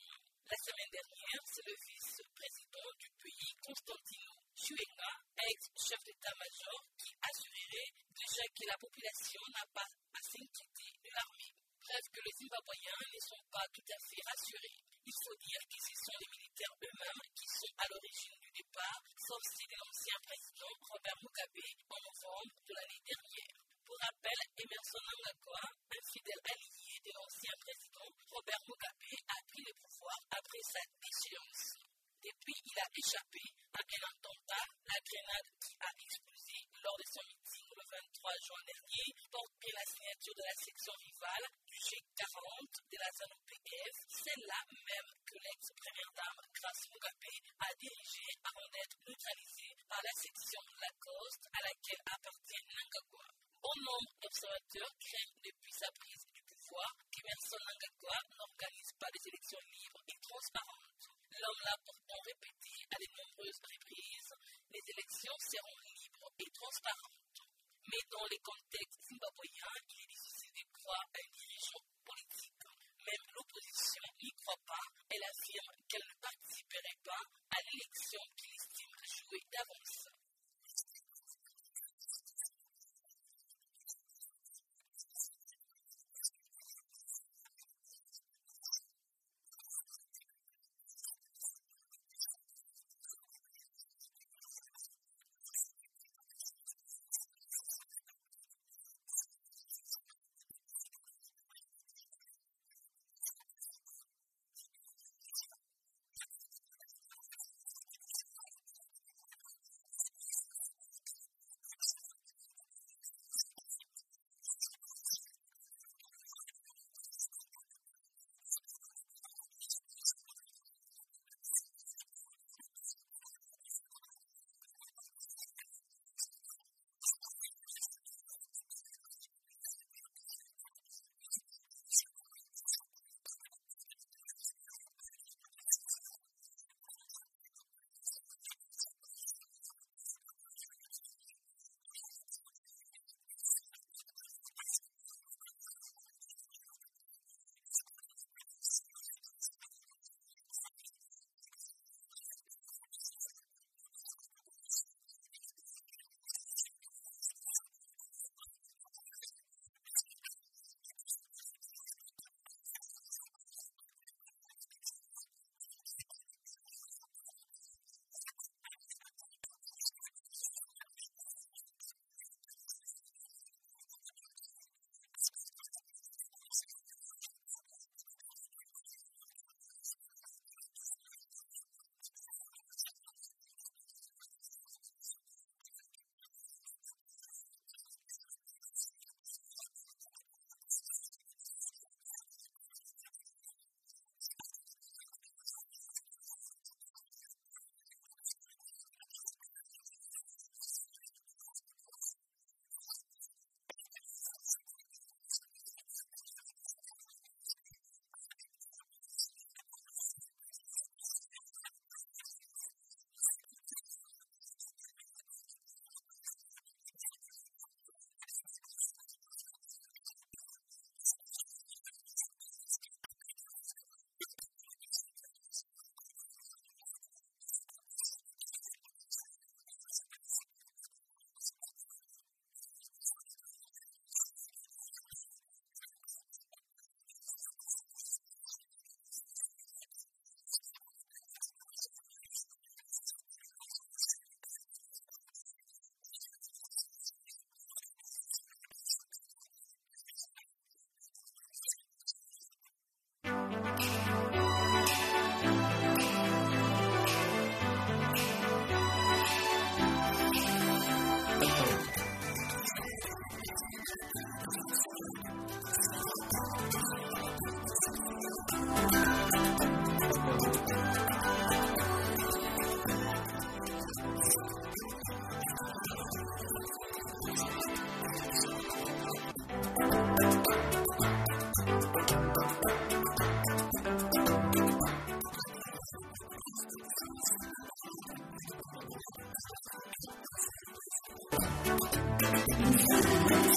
La 0.48 0.56
semaine 0.64 0.88
dernière, 0.88 1.44
c'est 1.44 1.66
le 1.68 1.76
vice-président 1.76 2.88
du 2.96 3.10
pays, 3.20 3.52
Constantino 3.60 4.32
Chuenga, 4.56 5.12
ex-chef 5.44 6.00
d'état-major, 6.08 6.88
qui 6.96 7.12
assurerait 7.20 7.92
déjà 8.16 8.44
que 8.56 8.64
la 8.64 8.78
population 8.80 9.42
n'a 9.52 9.66
pas 9.76 9.84
à 9.84 10.20
s'inquiéter 10.24 10.88
de 11.04 11.10
l'armée. 11.12 11.52
Bref, 11.84 12.00
que 12.08 12.24
les 12.24 12.32
Zimbabwéens 12.32 13.04
ne 13.12 13.20
sont 13.20 13.44
pas 13.52 13.68
tout 13.76 13.84
à 13.92 13.98
fait 14.00 14.24
rassurés. 14.24 14.80
Il 15.04 15.16
faut 15.20 15.36
dire 15.36 15.60
que 15.68 15.80
ce 15.84 15.94
sont 16.00 16.16
les 16.16 16.32
militaires 16.32 16.76
eux-mêmes 16.80 17.24
qui 17.36 17.44
sont 17.44 17.74
à 17.76 17.84
l'origine 17.92 18.40
du 18.40 18.50
départ 18.56 19.04
forcé 19.28 19.68
de 19.68 19.76
l'ancien 19.76 20.16
président 20.24 20.72
Robert 20.80 21.20
Mugabe 21.28 21.68
en 21.92 22.00
novembre 22.08 22.56
de 22.64 22.72
l'année 22.72 23.04
dernière. 23.04 23.67
Pour 23.88 23.96
rappel, 24.04 24.36
Emerson 24.60 25.00
Mnangagwa, 25.00 25.64
un 25.64 26.02
fidèle 26.12 26.44
allié 26.44 27.00
de 27.08 27.12
l'ancien 27.16 27.56
président 27.56 28.04
Robert 28.28 28.60
Mugabe, 28.68 29.16
a 29.32 29.38
pris 29.48 29.64
le 29.64 29.72
pouvoir 29.80 30.18
après 30.28 30.60
sa 30.60 30.84
déchéance. 31.00 31.80
Depuis, 32.20 32.60
il 32.68 32.76
a 32.76 32.88
échappé 32.92 33.40
à 33.72 33.80
un 33.80 34.02
attentat, 34.12 34.66
la 34.84 35.00
grenade 35.00 35.48
qui 35.56 35.72
a 35.80 35.88
explosé 36.04 36.58
lors 36.84 36.98
de 37.00 37.06
son 37.08 37.24
meeting 37.32 37.64
le 37.64 37.84
23 37.88 38.32
juin 38.44 38.62
dernier 38.68 39.08
portait 39.32 39.72
la 39.72 39.86
signature 39.88 40.36
de 40.36 40.44
la 40.44 40.56
section 40.60 40.92
rivale 40.92 41.48
du 41.64 41.76
G40 41.80 42.68
de 42.92 42.96
la 43.00 43.10
ZANU-PF, 43.16 43.96
celle-là 44.04 44.60
même 44.68 45.10
que 45.24 45.36
l'ex-première 45.40 46.12
dame 46.12 46.44
Grace 46.52 46.84
Mugabe 46.92 47.40
a 47.64 47.72
dirigée 47.80 48.36
avant 48.44 48.68
d'être 48.68 49.00
neutralisée 49.08 49.72
par 49.88 50.02
la 50.04 50.12
section 50.12 50.60
Lacoste 50.76 51.48
à 51.56 51.62
laquelle 51.64 52.04
appartient 52.04 52.64
Nangagwa. 52.68 53.47
Bon 53.60 53.74
nombre 53.74 54.14
d'observateurs 54.22 54.94
craignent 55.00 55.42
depuis 55.42 55.72
sa 55.72 55.90
prise 55.90 56.26
du 56.32 56.42
pouvoir 56.42 56.94
qu'Emerson 57.10 57.58
Nangagwa 57.58 58.14
n'organise 58.38 58.92
pas 59.00 59.10
des 59.10 59.28
élections 59.28 59.58
libres 59.66 60.04
et 60.06 60.18
transparentes. 60.22 61.06
L'homme 61.30 61.62
l'a 61.64 61.76
pourtant 61.84 62.20
répété 62.22 62.70
à 62.94 62.98
de 63.02 63.08
nombreuses 63.18 63.58
reprises, 63.58 64.34
les 64.70 64.84
élections 64.86 65.38
seront 65.38 65.80
libres 65.90 66.30
et 66.38 66.50
transparentes. 66.54 67.42
Mais 67.90 68.04
dans 68.10 68.26
les 68.30 68.38
contextes 68.38 69.02
zimbabwéens, 69.10 69.82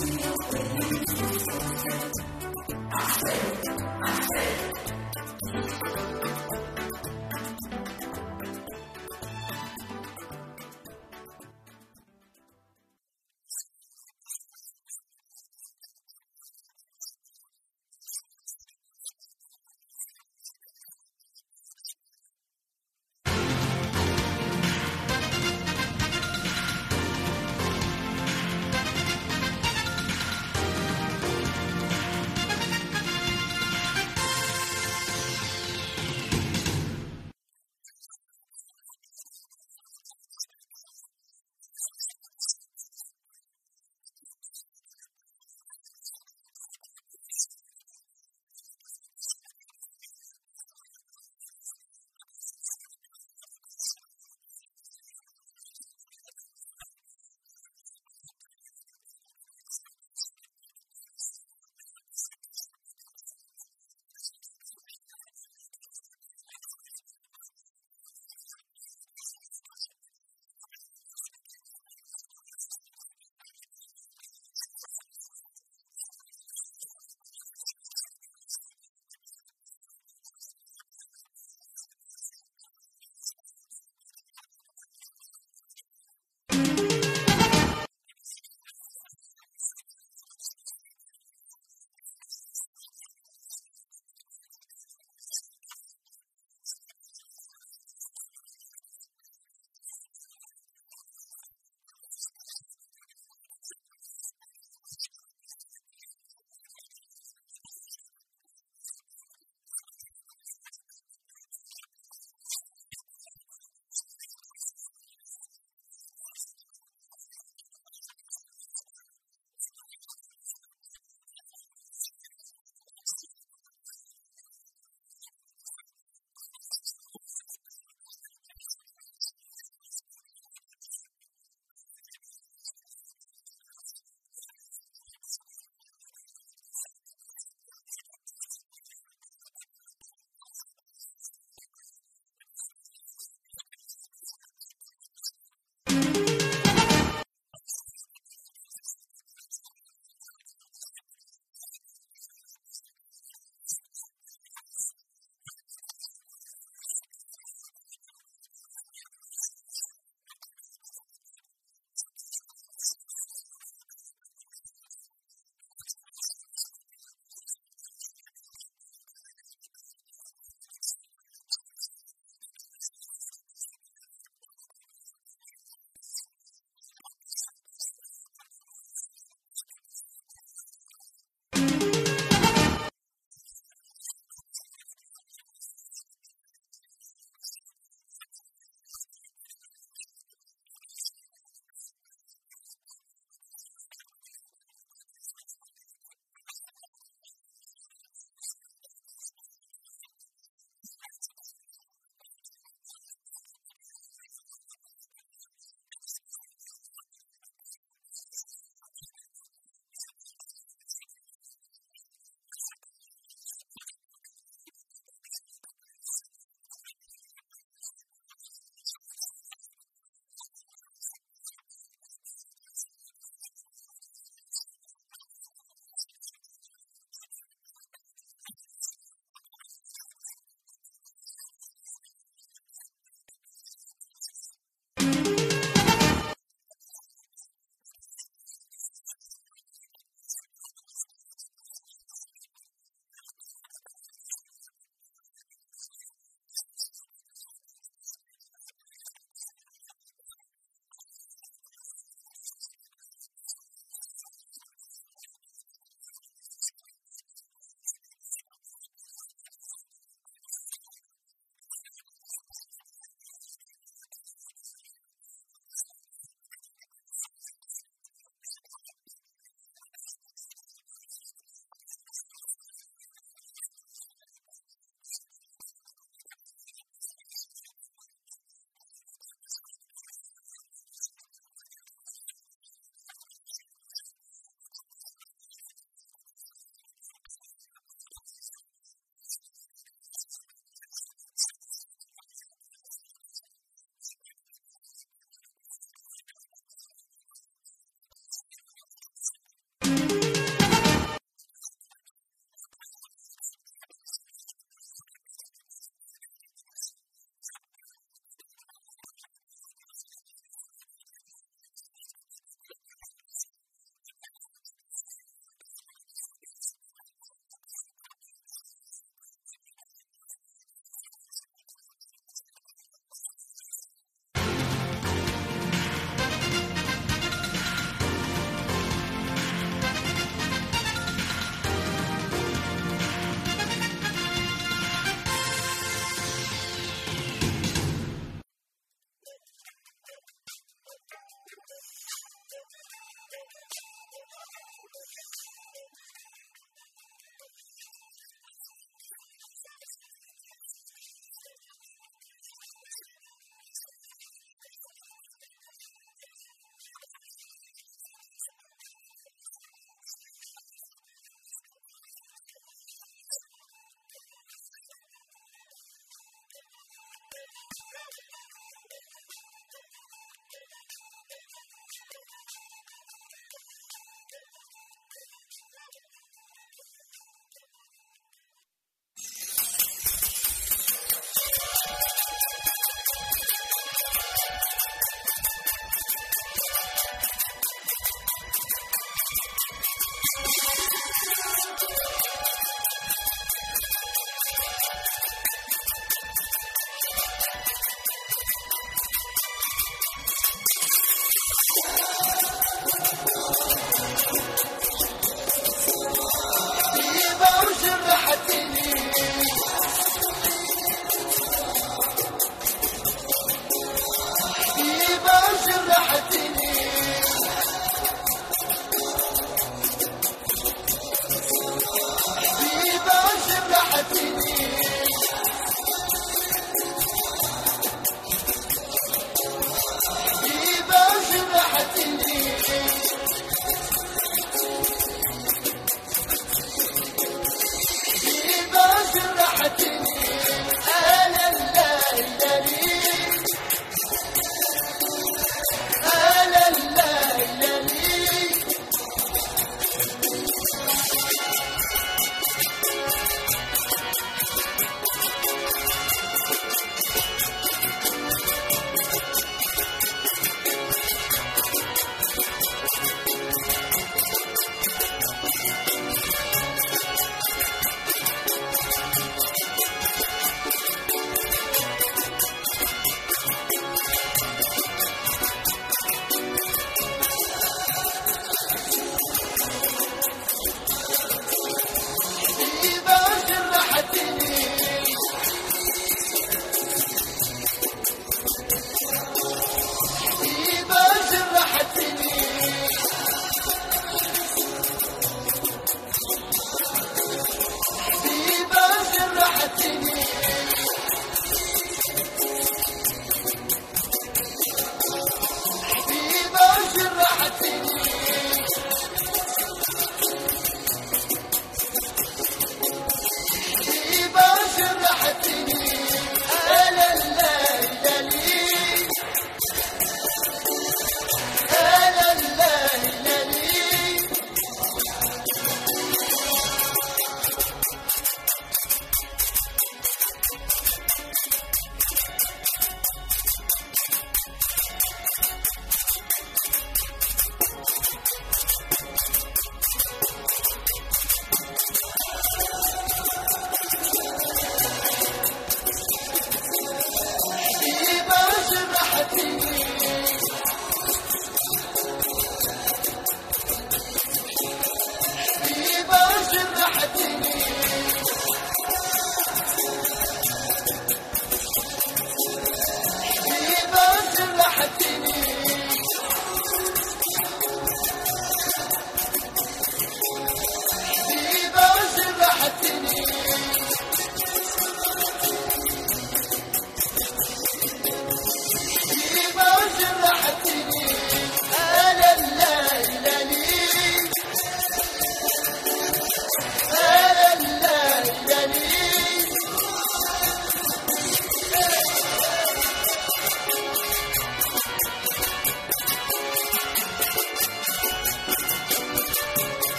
I 0.00 0.04